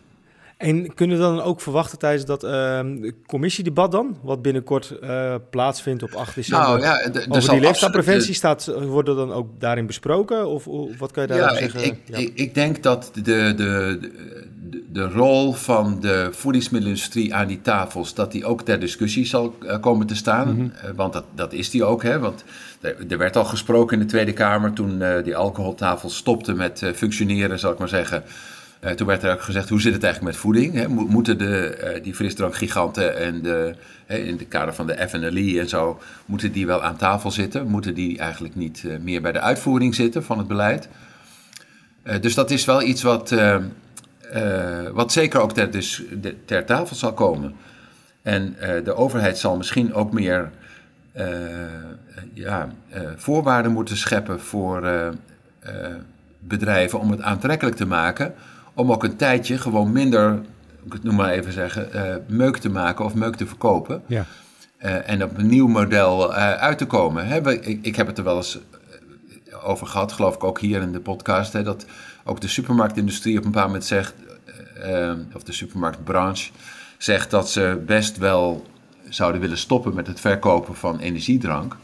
En 0.62 0.94
kunnen 0.94 1.16
we 1.16 1.22
dan 1.22 1.40
ook 1.40 1.61
verwachten 1.61 1.98
tijdens 1.98 2.25
dat 2.25 2.44
uh, 2.44 2.81
commissiedebat 3.27 3.92
dan, 3.92 4.16
wat 4.22 4.42
binnenkort 4.42 4.94
uh, 5.03 5.35
plaatsvindt 5.51 6.03
op 6.03 6.14
8 6.14 6.35
december? 6.35 6.68
Nou 6.68 6.81
ja, 6.81 7.09
de, 7.09 7.27
over 7.29 7.51
die 7.51 7.61
leefstijlpreventie 7.61 8.35
staat, 8.35 8.66
worden 8.87 9.16
dan 9.16 9.33
ook 9.33 9.48
daarin 9.59 9.87
besproken? 9.87 10.46
Of, 10.46 10.68
of 10.68 10.98
wat 10.98 11.11
kan 11.11 11.22
je 11.22 11.29
daarover 11.29 11.55
ja, 11.55 11.61
zeggen? 11.61 11.85
Ik, 11.85 11.98
ja, 12.05 12.16
ik, 12.16 12.33
ik, 12.35 12.55
denk 12.55 12.83
dat 12.83 13.11
de, 13.14 13.20
de, 13.22 13.55
de, 13.57 14.83
de, 14.92 15.09
rol 15.09 15.53
van 15.53 16.01
de 16.01 16.29
voedingsmiddelenindustrie 16.33 17.35
aan 17.35 17.46
die 17.46 17.61
tafels, 17.61 18.14
dat 18.14 18.33
die 18.33 18.44
ook 18.44 18.62
ter 18.62 18.81
discussie 18.81 19.27
zal 19.27 19.55
uh, 19.62 19.81
komen 19.81 20.07
te 20.07 20.16
staan. 20.16 20.55
Mm 20.55 20.72
-hmm. 20.81 20.96
want 20.96 21.12
dat, 21.12 21.25
dat 21.35 21.53
is 21.53 21.70
die 21.70 21.85
ook, 21.85 22.03
hè? 22.03 22.18
Want 22.18 22.44
er, 22.81 22.96
er, 23.09 23.18
werd 23.18 23.37
al 23.37 23.44
gesproken 23.44 23.96
in 23.96 24.03
de 24.03 24.11
Tweede 24.11 24.33
Kamer 24.33 24.72
toen 24.72 25.03
die 25.25 25.37
alcoholtafel 25.37 26.11
stopte 26.11 26.53
met 26.55 26.83
functioneren, 26.94 27.59
zal 27.59 27.72
ik 27.72 27.79
maar 27.79 27.88
zeggen. 27.88 28.25
Uh, 28.85 28.90
toen 28.90 29.07
werd 29.07 29.23
er 29.23 29.33
ook 29.33 29.42
gezegd, 29.42 29.68
hoe 29.68 29.81
zit 29.81 29.92
het 29.92 30.03
eigenlijk 30.03 30.35
met 30.35 30.42
voeding? 30.42 30.88
Moeten 30.88 31.38
de, 31.38 31.79
uh, 31.97 32.03
die 32.03 32.14
frisdrankgiganten 32.14 33.16
en 33.16 33.42
de, 33.42 33.75
in 34.07 34.37
het 34.38 34.49
kader 34.49 34.75
van 34.75 34.87
de 34.87 35.09
FNLI 35.09 35.59
en 35.59 35.68
zo, 35.68 36.01
moeten 36.27 36.53
die 36.53 36.66
wel 36.66 36.83
aan 36.83 36.97
tafel 36.97 37.31
zitten? 37.31 37.66
Moeten 37.66 37.95
die 37.95 38.18
eigenlijk 38.18 38.55
niet 38.55 38.83
uh, 38.83 38.99
meer 38.99 39.23
bij 39.23 39.33
de 39.33 39.40
uitvoering 39.40 39.95
zitten 39.95 40.25
van 40.25 40.38
het 40.38 40.47
beleid? 40.47 40.88
dus 42.21 42.35
dat 42.35 42.51
is 42.51 42.64
wel 42.64 42.83
iets 42.83 43.03
wat, 43.03 43.35
wat 44.92 45.12
zeker 45.12 45.40
ook 45.40 45.53
ter, 45.53 45.71
dus, 45.71 46.03
de, 46.21 46.45
ter 46.45 46.64
tafel 46.64 46.97
zal 46.97 47.12
komen. 47.12 47.55
En 48.23 48.57
de 48.85 48.95
overheid 48.95 49.38
zal 49.38 49.57
misschien 49.57 49.95
ook 49.95 50.12
meer 50.12 50.51
ja, 52.33 52.68
voorwaarden 53.16 53.73
moeten 53.73 53.97
scheppen 53.97 54.40
voor 54.40 55.12
bedrijven 56.38 57.01
om 57.01 57.11
het 57.11 57.21
aantrekkelijk 57.21 57.77
te 57.77 57.87
maken 57.87 58.35
om 58.74 58.92
ook 58.92 59.04
een 59.04 59.16
tijdje 59.16 59.58
gewoon 59.58 59.92
minder 59.92 60.40
ik 60.85 61.02
noem 61.02 61.14
maar 61.14 61.30
even 61.30 61.52
zeggen, 61.52 61.88
meuk 62.28 62.56
te 62.56 62.68
maken 62.68 63.04
of 63.04 63.14
meuk 63.14 63.37
te 63.37 63.46
verkopen. 63.46 64.02
Ja. 64.06 64.24
en 64.78 65.22
op 65.22 65.38
een 65.38 65.46
nieuw 65.46 65.66
model 65.66 66.32
uit 66.35 66.78
te 66.78 66.87
komen. 66.87 67.26
Hè, 67.26 67.50
ik, 67.50 67.78
ik, 67.82 67.96
heb 67.96 68.06
het 68.06 68.18
er 68.18 68.24
wel 68.24 68.37
eens 68.37 68.58
over 69.62 69.87
gehad, 69.87 70.12
geloof 70.12 70.35
ik 70.35 70.44
ook 70.44 70.61
hier 70.61 70.80
in 70.80 70.92
de 70.92 71.00
podcast, 71.00 71.52
hè, 71.52 71.62
dat 71.62 71.87
ook 72.24 72.40
de 72.40 72.48
supermarktindustrie 72.48 73.38
op 73.38 73.44
een 73.44 73.50
bepaald 73.50 73.66
moment 73.66 73.85
zegt, 73.85 74.14
of 75.35 75.42
de 75.42 75.52
supermarktbranche 75.52 76.50
zegt 76.98 77.30
dat 77.30 77.50
ze 77.50 77.82
best 77.87 78.18
wel 78.18 78.66
zouden 79.08 79.40
willen 79.40 79.58
stoppen 79.58 79.94
met 79.94 80.06
het 80.06 80.20
verkopen 80.20 80.74
van 80.74 80.98
energiedrank. 80.98 81.76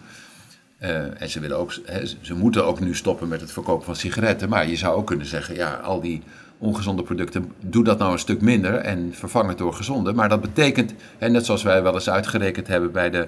Uh, 0.82 1.20
en 1.22 1.28
ze, 1.28 1.40
willen 1.40 1.58
ook, 1.58 1.72
ze 2.20 2.34
moeten 2.34 2.64
ook 2.64 2.80
nu 2.80 2.94
stoppen 2.94 3.28
met 3.28 3.40
het 3.40 3.52
verkopen 3.52 3.84
van 3.84 3.96
sigaretten. 3.96 4.48
Maar 4.48 4.68
je 4.68 4.76
zou 4.76 4.96
ook 4.96 5.06
kunnen 5.06 5.26
zeggen, 5.26 5.54
ja, 5.54 5.74
al 5.74 6.00
die 6.00 6.22
ongezonde 6.58 7.02
producten, 7.02 7.52
doe 7.60 7.84
dat 7.84 7.98
nou 7.98 8.12
een 8.12 8.18
stuk 8.18 8.40
minder 8.40 8.74
en 8.74 9.14
vervang 9.14 9.48
het 9.48 9.58
door 9.58 9.72
gezonde. 9.72 10.12
Maar 10.12 10.28
dat 10.28 10.40
betekent, 10.40 10.94
hè, 11.18 11.28
net 11.28 11.46
zoals 11.46 11.62
wij 11.62 11.82
wel 11.82 11.94
eens 11.94 12.10
uitgerekend 12.10 12.66
hebben 12.66 12.92
bij 12.92 13.10
de 13.10 13.26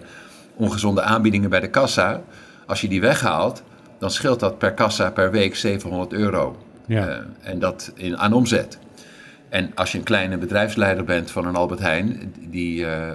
ongezonde 0.56 1.02
aanbiedingen 1.02 1.50
bij 1.50 1.60
de 1.60 1.70
kassa, 1.70 2.22
als 2.66 2.80
je 2.80 2.88
die 2.88 3.00
weghaalt, 3.00 3.62
dan 3.98 4.10
scheelt 4.10 4.40
dat 4.40 4.58
per 4.58 4.74
kassa 4.74 5.10
per 5.10 5.30
week 5.30 5.56
700 5.56 6.12
euro. 6.12 6.56
Ja. 6.86 7.08
Uh, 7.08 7.16
en 7.40 7.58
dat 7.58 7.92
in, 7.94 8.18
aan 8.18 8.32
omzet. 8.32 8.78
En 9.48 9.72
als 9.74 9.92
je 9.92 9.98
een 9.98 10.04
kleine 10.04 10.38
bedrijfsleider 10.38 11.04
bent 11.04 11.30
van 11.30 11.46
een 11.46 11.54
Albert 11.56 11.80
Heijn, 11.80 12.34
die 12.38 12.80
uh, 12.80 13.08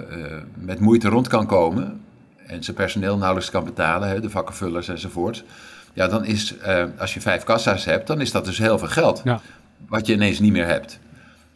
met 0.54 0.80
moeite 0.80 1.08
rond 1.08 1.28
kan 1.28 1.46
komen 1.46 2.00
en 2.46 2.64
zijn 2.64 2.76
personeel 2.76 3.16
nauwelijks 3.16 3.50
kan 3.50 3.64
betalen, 3.64 4.08
hè, 4.08 4.20
de 4.20 4.30
vakkenvullers 4.30 4.88
enzovoort. 4.88 5.44
Ja, 5.92 6.08
dan 6.08 6.24
is, 6.24 6.54
als 6.98 7.14
je 7.14 7.20
vijf 7.20 7.44
kassa's 7.44 7.84
hebt, 7.84 8.06
dan 8.06 8.20
is 8.20 8.32
dat 8.32 8.44
dus 8.44 8.58
heel 8.58 8.78
veel 8.78 8.88
geld. 8.88 9.20
Ja. 9.24 9.40
Wat 9.88 10.06
je 10.06 10.12
ineens 10.12 10.38
niet 10.38 10.52
meer 10.52 10.66
hebt. 10.66 10.98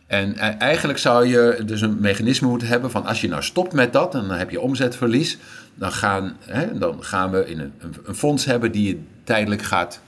En 0.07 0.37
eigenlijk 0.59 0.99
zou 0.99 1.27
je 1.27 1.63
dus 1.65 1.81
een 1.81 2.01
mechanisme 2.01 2.49
moeten 2.49 2.69
hebben 2.69 2.91
van 2.91 3.07
als 3.07 3.21
je 3.21 3.29
nou 3.29 3.43
stopt 3.43 3.73
met 3.73 3.93
dat, 3.93 4.15
en 4.15 4.29
dan 4.29 4.39
heb 4.39 4.51
je 4.51 4.61
omzetverlies, 4.61 5.39
dan 5.75 5.93
gaan, 5.93 6.37
hè, 6.41 6.79
dan 6.79 7.05
gaan 7.05 7.31
we 7.31 7.47
in 7.47 7.61
een, 7.61 7.73
een, 8.05 8.15
fonds 8.15 8.45
hebben 8.45 8.73
die 8.73 8.89
je 8.89 9.01
tijdelijk 9.25 9.63
gaat 9.63 10.01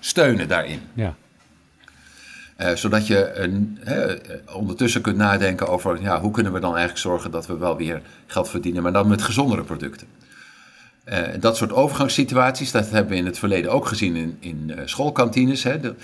steunen 0.00 0.48
daarin. 0.48 0.80
Ja. 0.92 1.14
Uh, 2.60 2.74
zodat 2.74 3.06
je 3.06 3.48
uh, 3.86 4.56
ondertussen 4.56 5.00
kunt 5.00 5.16
nadenken 5.16 5.68
over 5.68 6.00
ja, 6.00 6.20
hoe 6.20 6.30
kunnen 6.30 6.52
we 6.52 6.60
dan 6.60 6.70
eigenlijk 6.70 7.00
zorgen 7.00 7.30
dat 7.30 7.46
we 7.46 7.56
wel 7.56 7.76
weer 7.76 8.02
geld 8.26 8.48
verdienen, 8.48 8.82
maar 8.82 8.92
dan 8.92 9.08
met 9.08 9.22
gezondere 9.22 9.62
producten. 9.62 10.06
Dat 11.38 11.56
soort 11.56 11.72
overgangssituaties, 11.72 12.70
dat 12.70 12.90
hebben 12.90 13.12
we 13.12 13.18
in 13.18 13.26
het 13.26 13.38
verleden 13.38 13.70
ook 13.70 13.86
gezien 13.86 14.16
in, 14.16 14.36
in 14.40 14.72
schoolkantines. 14.84 15.62
Hè. 15.62 15.80
De, 15.80 15.94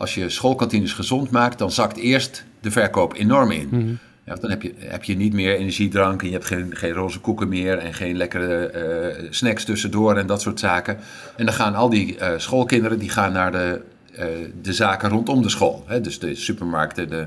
als 0.00 0.14
je 0.14 0.28
schoolkantines 0.28 0.92
gezond 0.92 1.30
maakt, 1.30 1.58
dan 1.58 1.70
zakt 1.70 1.96
eerst 1.96 2.44
de 2.60 2.70
verkoop 2.70 3.14
enorm 3.14 3.50
in. 3.50 3.68
Mm 3.70 3.80
-hmm. 3.80 3.98
ja, 4.24 4.34
dan 4.34 4.50
heb 4.50 4.62
je, 4.62 4.74
heb 4.78 5.04
je 5.04 5.16
niet 5.16 5.32
meer 5.32 5.56
energiedrank 5.56 6.20
en 6.20 6.26
je 6.26 6.32
hebt 6.32 6.46
geen, 6.46 6.76
geen 6.76 6.92
roze 6.92 7.20
koeken 7.20 7.48
meer 7.48 7.78
en 7.78 7.94
geen 7.94 8.16
lekkere 8.16 9.28
snacks 9.30 9.64
tussendoor 9.64 10.16
en 10.16 10.26
dat 10.26 10.40
soort 10.40 10.60
zaken. 10.60 10.98
En 11.36 11.44
dan 11.44 11.54
gaan 11.54 11.74
al 11.74 11.88
die 11.88 12.18
schoolkinderen 12.36 12.98
die 12.98 13.10
gaan 13.10 13.32
naar 13.32 13.52
de 13.52 13.80
eh, 14.20 14.26
de 14.62 14.72
zaken 14.72 15.08
rondom 15.08 15.42
de 15.42 15.48
school. 15.48 15.84
Hè? 15.86 16.00
Dus 16.00 16.18
de 16.18 16.34
supermarkten, 16.34 17.08
de, 17.08 17.26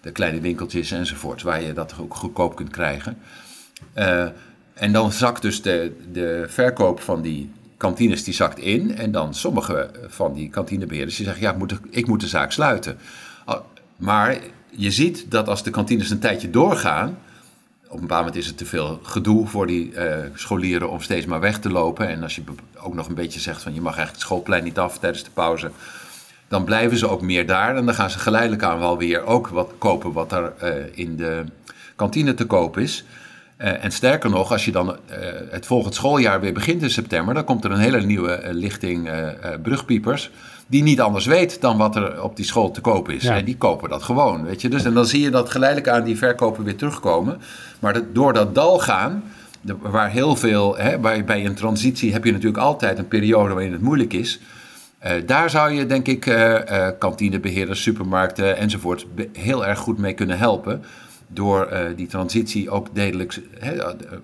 de 0.00 0.10
kleine 0.10 0.40
winkeltjes 0.40 0.90
enzovoort, 0.90 1.42
waar 1.42 1.62
je 1.62 1.72
dat 1.72 1.94
ook 2.00 2.14
goedkoop 2.14 2.56
kunt 2.56 2.70
krijgen. 2.70 3.18
En 4.74 4.92
dan 4.92 5.12
zakt 5.12 5.42
dus 5.42 5.62
de, 5.62 5.92
de 6.12 6.44
verkoop 6.48 7.00
van 7.00 7.22
die 7.22 7.50
kantines 7.78 8.24
die 8.24 8.34
zakt 8.34 8.58
in. 8.58 8.96
En 8.96 9.10
dan 9.10 9.34
sommige 9.34 9.90
van 10.06 10.34
die 10.34 10.50
kantinebeheerders 10.50 11.16
die 11.16 11.24
zeggen, 11.24 11.42
ja, 11.44 11.50
ik 11.50 11.58
moet, 11.58 11.68
de, 11.68 11.78
ik 11.90 12.06
moet 12.06 12.20
de 12.20 12.28
zaak 12.28 12.52
sluiten. 12.52 12.98
Maar 13.96 14.38
je 14.70 14.90
ziet 14.90 15.30
dat 15.30 15.48
als 15.48 15.62
de 15.62 15.70
kantines 15.70 16.10
een 16.10 16.18
tijdje 16.18 16.50
doorgaan, 16.50 17.18
op 17.88 17.94
een 17.94 18.00
bepaald 18.00 18.24
moment 18.24 18.36
is 18.36 18.46
het 18.46 18.56
te 18.56 18.66
veel 18.66 19.00
gedoe 19.02 19.46
voor 19.46 19.66
die 19.66 19.92
uh, 19.92 20.16
scholieren 20.34 20.90
om 20.90 21.00
steeds 21.00 21.26
maar 21.26 21.40
weg 21.40 21.58
te 21.58 21.70
lopen. 21.70 22.08
En 22.08 22.22
als 22.22 22.34
je 22.34 22.42
ook 22.78 22.94
nog 22.94 23.08
een 23.08 23.14
beetje 23.14 23.40
zegt 23.40 23.62
van 23.62 23.74
je 23.74 23.80
mag 23.80 23.96
eigenlijk 23.96 24.16
het 24.16 24.26
schoolplein 24.26 24.64
niet 24.64 24.78
af 24.78 24.98
tijdens 24.98 25.24
de 25.24 25.30
pauze, 25.30 25.70
dan 26.48 26.64
blijven 26.64 26.98
ze 26.98 27.08
ook 27.08 27.22
meer 27.22 27.46
daar. 27.46 27.76
En 27.76 27.86
dan 27.86 27.94
gaan 27.94 28.10
ze 28.10 28.18
geleidelijk 28.18 28.62
aan 28.62 28.78
wel 28.78 28.98
weer 28.98 29.24
ook 29.24 29.48
wat 29.48 29.72
kopen 29.78 30.12
wat 30.12 30.32
er 30.32 30.52
uh, 30.62 30.70
in 30.94 31.16
de 31.16 31.44
kantine 31.96 32.34
te 32.34 32.46
koop 32.46 32.78
is. 32.78 33.04
Uh, 33.58 33.84
en 33.84 33.90
sterker 33.90 34.30
nog, 34.30 34.52
als 34.52 34.64
je 34.64 34.72
dan 34.72 34.88
uh, 34.88 35.16
het 35.50 35.66
volgend 35.66 35.94
schooljaar 35.94 36.40
weer 36.40 36.52
begint 36.52 36.82
in 36.82 36.90
september, 36.90 37.34
dan 37.34 37.44
komt 37.44 37.64
er 37.64 37.70
een 37.70 37.78
hele 37.78 38.00
nieuwe 38.00 38.40
lichting 38.50 39.10
brugpiepers. 39.62 40.30
Die 40.66 40.82
niet 40.82 41.00
anders 41.00 41.26
weet 41.26 41.60
dan 41.60 41.76
wat 41.76 41.96
er 41.96 42.22
op 42.22 42.36
die 42.36 42.44
school 42.44 42.70
te 42.70 42.80
koop 42.80 43.10
is. 43.10 43.22
Ja. 43.22 43.36
En 43.36 43.44
die 43.44 43.56
kopen 43.56 43.88
dat 43.88 44.02
gewoon. 44.02 44.44
Weet 44.44 44.60
je? 44.60 44.68
Dus, 44.68 44.84
en 44.84 44.94
dan 44.94 45.06
zie 45.06 45.22
je 45.22 45.30
dat 45.30 45.50
geleidelijk 45.50 45.88
aan 45.88 46.04
die 46.04 46.18
verkopen 46.18 46.64
weer 46.64 46.76
terugkomen. 46.76 47.40
Maar 47.78 48.00
door 48.12 48.32
dat 48.32 48.54
dal 48.54 48.78
gaan, 48.78 49.24
de, 49.60 49.76
waar 49.80 50.10
heel 50.10 50.36
veel, 50.36 50.76
hè, 50.76 50.98
bij, 50.98 51.24
bij 51.24 51.46
een 51.46 51.54
transitie 51.54 52.12
heb 52.12 52.24
je 52.24 52.32
natuurlijk 52.32 52.62
altijd 52.62 52.98
een 52.98 53.08
periode 53.08 53.54
waarin 53.54 53.72
het 53.72 53.82
moeilijk 53.82 54.12
is. 54.12 54.40
Uh, 55.04 55.12
daar 55.26 55.50
zou 55.50 55.72
je, 55.72 55.86
denk 55.86 56.06
ik, 56.06 56.26
uh, 56.26 56.54
uh, 56.54 56.88
kantinebeheerders, 56.98 57.82
supermarkten 57.82 58.56
enzovoort 58.56 59.06
heel 59.32 59.66
erg 59.66 59.78
goed 59.78 59.98
mee 59.98 60.14
kunnen 60.14 60.38
helpen. 60.38 60.82
Door 61.28 61.68
die 61.96 62.06
transitie 62.06 62.70
ook 62.70 62.94
degelijk 62.94 63.40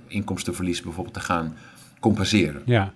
inkomstenverlies 0.07 0.83
bijvoorbeeld 0.83 1.15
te 1.15 1.21
gaan 1.21 1.57
compenseren. 2.01 2.63
Ja. 2.65 2.93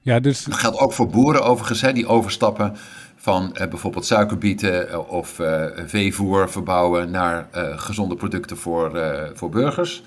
Ja, 0.00 0.20
dus... 0.20 0.44
Dat 0.44 0.54
geldt 0.54 0.78
ook 0.78 0.92
voor 0.92 1.08
boeren 1.08 1.44
overigens, 1.44 1.92
die 1.92 2.06
overstappen 2.06 2.76
van 3.16 3.52
bijvoorbeeld 3.52 4.04
suikerbieten 4.04 5.08
of 5.08 5.40
veevoer 5.86 6.50
verbouwen 6.50 7.10
naar 7.10 7.48
gezonde 7.76 8.14
producten 8.14 8.56
voor, 8.56 9.00
voor 9.34 9.50
burgers. 9.50 10.02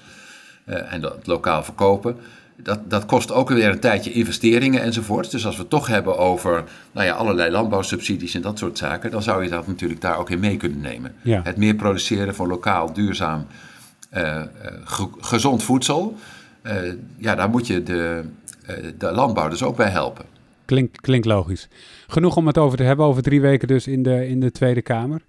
en 0.65 1.01
dat 1.01 1.27
lokaal 1.27 1.63
verkopen 1.63 2.17
dat, 2.55 2.79
dat 2.89 3.05
kost 3.05 3.31
ook 3.31 3.49
weer 3.49 3.69
een 3.69 3.79
tijdje 3.79 4.11
investeringen 4.11 4.81
enzovoort. 4.81 5.31
Dus 5.31 5.45
als 5.45 5.55
we 5.55 5.61
het 5.61 5.69
toch 5.69 5.87
hebben 5.87 6.17
over 6.17 6.63
nou 6.91 7.05
ja, 7.05 7.13
allerlei 7.13 7.51
landbouwsubsidies 7.51 8.33
en 8.33 8.41
dat 8.41 8.57
soort 8.57 8.77
zaken, 8.77 9.11
dan 9.11 9.23
zou 9.23 9.43
je 9.43 9.49
dat 9.49 9.67
natuurlijk 9.67 10.01
daar 10.01 10.17
ook 10.17 10.29
in 10.29 10.39
mee 10.39 10.57
kunnen 10.57 10.81
nemen. 10.81 11.15
Het 11.21 11.57
meer 11.57 11.75
produceren 11.75 12.35
van 12.35 12.47
lokaal, 12.47 12.93
duurzaam, 12.93 13.47
uh, 14.17 14.41
gezond 15.19 15.63
voedsel. 15.63 16.17
Uh, 16.63 16.93
ja, 17.17 17.35
daar 17.35 17.49
moet 17.49 17.67
je 17.67 17.83
de, 17.83 18.23
de 18.97 19.11
landbouw 19.11 19.49
dus 19.49 19.63
ook 19.63 19.75
bij 19.75 19.89
helpen. 19.89 20.25
Klinkt, 20.65 21.25
logisch. 21.25 21.67
Genoeg 22.07 22.35
om 22.35 22.47
het 22.47 22.57
over 22.57 22.77
te 22.77 22.83
hebben 22.83 23.05
over 23.05 23.21
drie 23.21 23.41
weken 23.41 23.67
dus 23.67 23.87
in 23.87 24.03
de, 24.03 24.27
in 24.27 24.39
de 24.39 24.51
Tweede 24.51 24.81
Kamer. 24.81 25.21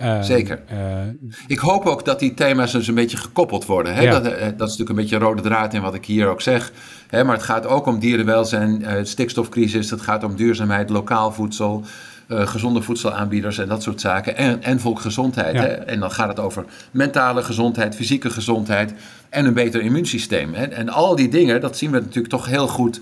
Uh, 0.00 0.22
Zeker. 0.22 0.60
Uh, 0.72 1.32
ik 1.46 1.58
hoop 1.58 1.86
ook 1.86 2.04
dat 2.04 2.18
die 2.18 2.34
thema's 2.34 2.72
dus 2.72 2.88
een 2.88 2.94
beetje 2.94 3.16
gekoppeld 3.16 3.66
worden. 3.66 3.94
Hè? 3.94 4.02
Ja. 4.02 4.10
Dat, 4.10 4.32
eh, 4.32 4.40
dat, 4.40 4.52
is 4.52 4.58
natuurlijk 4.58 4.88
een 4.88 4.94
beetje 4.94 5.16
een 5.16 5.22
rode 5.22 5.42
draad 5.42 5.74
in 5.74 5.82
wat 5.82 5.94
ik 5.94 6.04
hier 6.04 6.26
ook 6.26 6.40
zeg. 6.40 6.72
Hè? 7.08 7.24
Maar 7.24 7.34
het 7.34 7.44
gaat 7.44 7.66
ook 7.66 7.86
om 7.86 7.98
dierenwelzijn, 7.98 8.80
uh, 8.80 8.92
stikstofcrisis, 9.02 9.90
het 9.90 10.00
gaat 10.00 10.24
om 10.24 10.36
duurzaamheid, 10.36 10.90
lokaal 10.90 11.32
voedsel. 11.32 11.84
gezonde 12.30 12.82
voedselaanbieders 12.82 13.58
en 13.58 13.68
dat 13.68 13.82
soort 13.82 14.00
zaken. 14.00 14.36
En, 14.36 14.62
en 14.62 14.80
volksgezondheid. 14.80 15.54
Ja. 15.54 15.60
Hè? 15.60 15.66
En 15.68 16.00
dan 16.00 16.10
gaat 16.10 16.28
het 16.28 16.38
over 16.38 16.64
mentale 16.90 17.42
gezondheid, 17.42 17.94
fysieke 17.94 18.30
gezondheid 18.30 18.94
en 19.28 19.44
een 19.44 19.54
beter 19.54 19.80
immuunsysteem. 19.80 20.54
Hè? 20.54 20.64
En 20.64 20.88
al 20.88 21.16
die 21.16 21.28
dingen, 21.28 21.60
dat 21.60 21.76
zien 21.76 21.90
we 21.90 21.98
natuurlijk 21.98 22.28
toch 22.28 22.46
heel 22.46 22.68
goed 22.68 23.00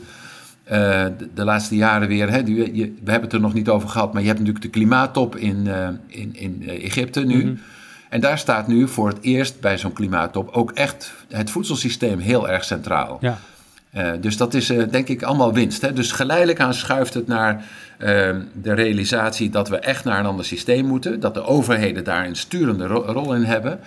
uh, 0.72 1.04
de, 1.34 1.44
laatste 1.44 1.76
jaren 1.76 2.08
weer. 2.08 2.30
Hè, 2.30 2.36
je, 2.36 2.94
we 3.04 3.10
hebben 3.10 3.22
het 3.22 3.32
er 3.32 3.40
nog 3.40 3.54
niet 3.54 3.68
over 3.68 3.88
gehad, 3.88 4.12
maar 4.12 4.22
je 4.22 4.28
hebt 4.28 4.38
natuurlijk 4.38 4.64
de 4.64 4.70
klimaattop 4.70 5.36
in, 5.36 5.64
uh, 5.66 5.88
in, 6.06 6.36
in 6.36 6.62
uh, 6.62 6.84
Egypte 6.84 7.20
nu. 7.20 7.34
Mm 7.34 7.40
-hmm. 7.40 7.58
En 8.08 8.20
daar 8.20 8.38
staat 8.38 8.66
nu 8.66 8.88
voor 8.88 9.08
het 9.08 9.18
eerst 9.20 9.60
bij 9.60 9.78
zo'n 9.78 9.92
klimaattop 9.92 10.48
ook 10.52 10.70
echt 10.70 11.12
het 11.28 11.50
voedselsysteem 11.50 12.18
heel 12.18 12.48
erg 12.48 12.64
centraal. 12.64 13.18
Ja. 13.20 13.38
dus 14.20 14.36
dat 14.36 14.54
is 14.54 14.66
denk 14.66 15.08
ik 15.08 15.22
allemaal 15.22 15.52
winst. 15.52 15.82
Hè? 15.82 15.92
Dus 15.92 16.12
geleidelijk 16.12 16.60
aan 16.60 16.74
schuift 16.74 17.14
het 17.14 17.26
naar 17.26 17.64
de 18.52 18.72
realisatie 18.72 19.50
dat 19.50 19.68
we 19.68 19.78
echt 19.78 20.04
naar 20.04 20.18
een 20.18 20.26
ander 20.26 20.44
systeem 20.44 20.86
moeten. 20.86 21.20
Dat 21.20 21.34
de 21.34 21.42
overheden 21.42 22.04
daar 22.04 22.26
een 22.26 22.36
sturende 22.36 22.86
ro 22.86 23.00
rol 23.00 23.34
in 23.34 23.44
hebben. 23.44 23.80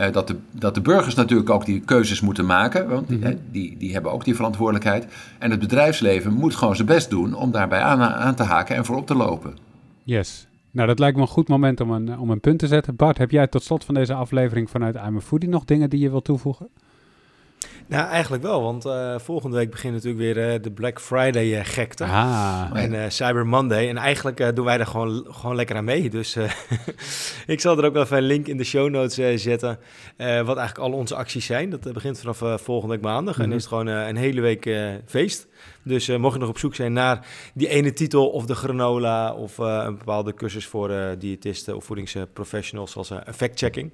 Uh, 0.00 0.12
dat, 0.12 0.26
de, 0.26 0.36
dat 0.50 0.74
de 0.74 0.80
burgers 0.80 1.14
natuurlijk 1.14 1.50
ook 1.50 1.64
die 1.64 1.80
keuzes 1.80 2.20
moeten 2.20 2.46
maken, 2.46 2.88
want 2.88 3.08
die, 3.08 3.18
mm-hmm. 3.18 3.38
die, 3.50 3.76
die 3.76 3.92
hebben 3.92 4.12
ook 4.12 4.24
die 4.24 4.34
verantwoordelijkheid. 4.34 5.06
En 5.38 5.50
het 5.50 5.60
bedrijfsleven 5.60 6.32
moet 6.32 6.54
gewoon 6.54 6.76
zijn 6.76 6.86
best 6.86 7.10
doen 7.10 7.34
om 7.34 7.50
daarbij 7.50 7.80
aan, 7.80 8.02
aan 8.02 8.34
te 8.34 8.42
haken 8.42 8.76
en 8.76 8.84
voorop 8.84 9.06
te 9.06 9.14
lopen. 9.14 9.56
Yes. 10.02 10.46
Nou, 10.70 10.88
dat 10.88 10.98
lijkt 10.98 11.16
me 11.16 11.22
een 11.22 11.28
goed 11.28 11.48
moment 11.48 11.80
om 11.80 11.90
een, 11.90 12.18
om 12.18 12.30
een 12.30 12.40
punt 12.40 12.58
te 12.58 12.66
zetten. 12.66 12.96
Bart, 12.96 13.18
heb 13.18 13.30
jij 13.30 13.46
tot 13.46 13.62
slot 13.62 13.84
van 13.84 13.94
deze 13.94 14.14
aflevering 14.14 14.70
vanuit 14.70 14.94
I'm 14.94 15.16
a 15.16 15.20
Foodie 15.20 15.48
nog 15.48 15.64
dingen 15.64 15.90
die 15.90 16.00
je 16.00 16.10
wilt 16.10 16.24
toevoegen? 16.24 16.68
Nou, 17.90 18.08
eigenlijk 18.08 18.42
wel, 18.42 18.62
want 18.62 18.86
uh, 18.86 19.18
volgende 19.18 19.56
week 19.56 19.70
begint 19.70 19.94
natuurlijk 19.94 20.22
weer 20.22 20.52
uh, 20.54 20.62
de 20.62 20.70
Black 20.70 21.00
Friday 21.00 21.46
uh, 21.46 21.60
gekte. 21.62 22.04
Ah, 22.04 22.70
en 22.72 23.12
Cyber 23.12 23.46
Monday. 23.46 23.88
En 23.88 23.96
eigenlijk 23.96 24.56
doen 24.56 24.64
wij 24.64 24.78
er 24.78 24.86
gewoon, 24.86 25.26
gewoon 25.28 25.56
lekker 25.56 25.76
aan 25.76 25.84
mee. 25.84 26.10
Dus 26.10 26.36
ik 27.46 27.60
zal 27.60 27.78
er 27.78 27.84
ook 27.84 27.92
wel 27.92 28.02
even 28.02 28.16
een 28.16 28.22
link 28.22 28.46
in 28.46 28.56
de 28.56 28.64
show 28.64 28.90
notes 28.90 29.42
zetten. 29.42 29.78
wat 30.18 30.56
eigenlijk 30.56 30.78
al 30.78 30.92
onze 30.92 31.14
acties 31.14 31.46
zijn. 31.46 31.70
Dat 31.70 31.92
begint 31.92 32.20
vanaf 32.20 32.62
volgende 32.62 32.94
week 32.94 33.04
maandag. 33.04 33.36
Mm 33.36 33.42
-hmm. 33.42 33.50
En 33.50 33.56
is 33.56 33.64
het 33.64 33.72
gewoon 33.72 33.86
een 33.86 34.16
hele 34.16 34.40
week 34.40 34.70
feest. 35.06 35.46
Dus 35.82 36.08
mocht 36.08 36.34
je 36.34 36.40
nog 36.40 36.48
op 36.48 36.58
zoek 36.58 36.74
zijn 36.74 36.92
naar 36.92 37.26
die 37.54 37.68
ene 37.68 37.92
titel 37.92 38.28
of 38.28 38.46
de 38.46 38.54
granola... 38.54 39.34
of 39.34 39.58
een 39.58 39.98
bepaalde 39.98 40.34
cursus 40.34 40.66
voor 40.66 41.16
diëtisten 41.18 41.76
of 41.76 41.84
voedingsprofessionals 41.84 42.92
zoals 42.92 43.12
fact-checking... 43.34 43.90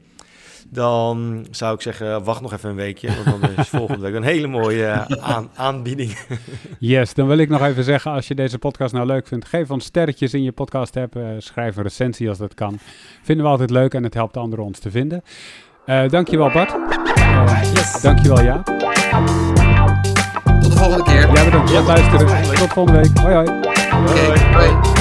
dan 0.70 1.46
zou 1.50 1.74
ik 1.74 1.81
zeggen, 1.81 2.24
wacht 2.24 2.40
nog 2.40 2.52
even 2.52 2.70
een 2.70 2.76
weekje. 2.76 3.09
Want 3.24 3.40
dan 3.40 3.50
is 3.57 3.68
volgende 3.68 4.00
week 4.00 4.14
een 4.14 4.22
hele 4.22 4.46
mooie 4.46 5.18
aan, 5.20 5.48
aanbieding. 5.55 6.18
Yes, 6.79 7.14
dan 7.14 7.26
wil 7.26 7.38
ik 7.38 7.48
nog 7.48 7.62
even 7.62 7.85
zeggen, 7.85 8.12
als 8.12 8.29
je 8.29 8.35
deze 8.35 8.59
podcast 8.59 8.92
nou 8.92 9.07
leuk 9.07 9.26
vindt, 9.26 9.46
geef 9.46 9.70
ons 9.70 9.85
sterretjes 9.85 10.35
in 10.35 10.42
je 10.42 10.52
podcast 10.52 10.96
app. 10.96 11.18
schrijf 11.38 11.76
een 11.76 11.83
recensie 11.83 12.29
als 12.29 12.38
dat 12.38 12.55
kan. 12.55 12.79
Vinden 13.22 13.44
we 13.44 13.50
altijd 13.50 13.70
leuk 13.70 13.94
en 13.94 14.02
het 14.02 14.14
helpt 14.14 14.37
anderen 14.37 14.64
ons 14.64 14.79
te 14.79 14.90
vinden. 14.90 15.22
Uh, 15.87 16.09
dankjewel 16.09 16.50
Bart. 16.50 16.74
Uh, 17.18 17.62
yes. 17.74 18.00
Dankjewel 18.00 18.42
Ja. 18.42 18.62
Tot 20.61 20.72
de 20.72 20.79
volgende 20.79 21.02
keer. 21.02 21.20
Ja, 21.20 21.44
bedankt 21.44 21.70
voor 21.70 21.79
het 21.79 21.87
luisteren. 21.87 22.55
Tot 22.55 22.72
volgende 22.72 23.00
week. 23.00 23.18
Hoi 23.18 23.35
hoi. 23.35 23.48
Okay, 23.48 24.52
hoi. 24.52 24.95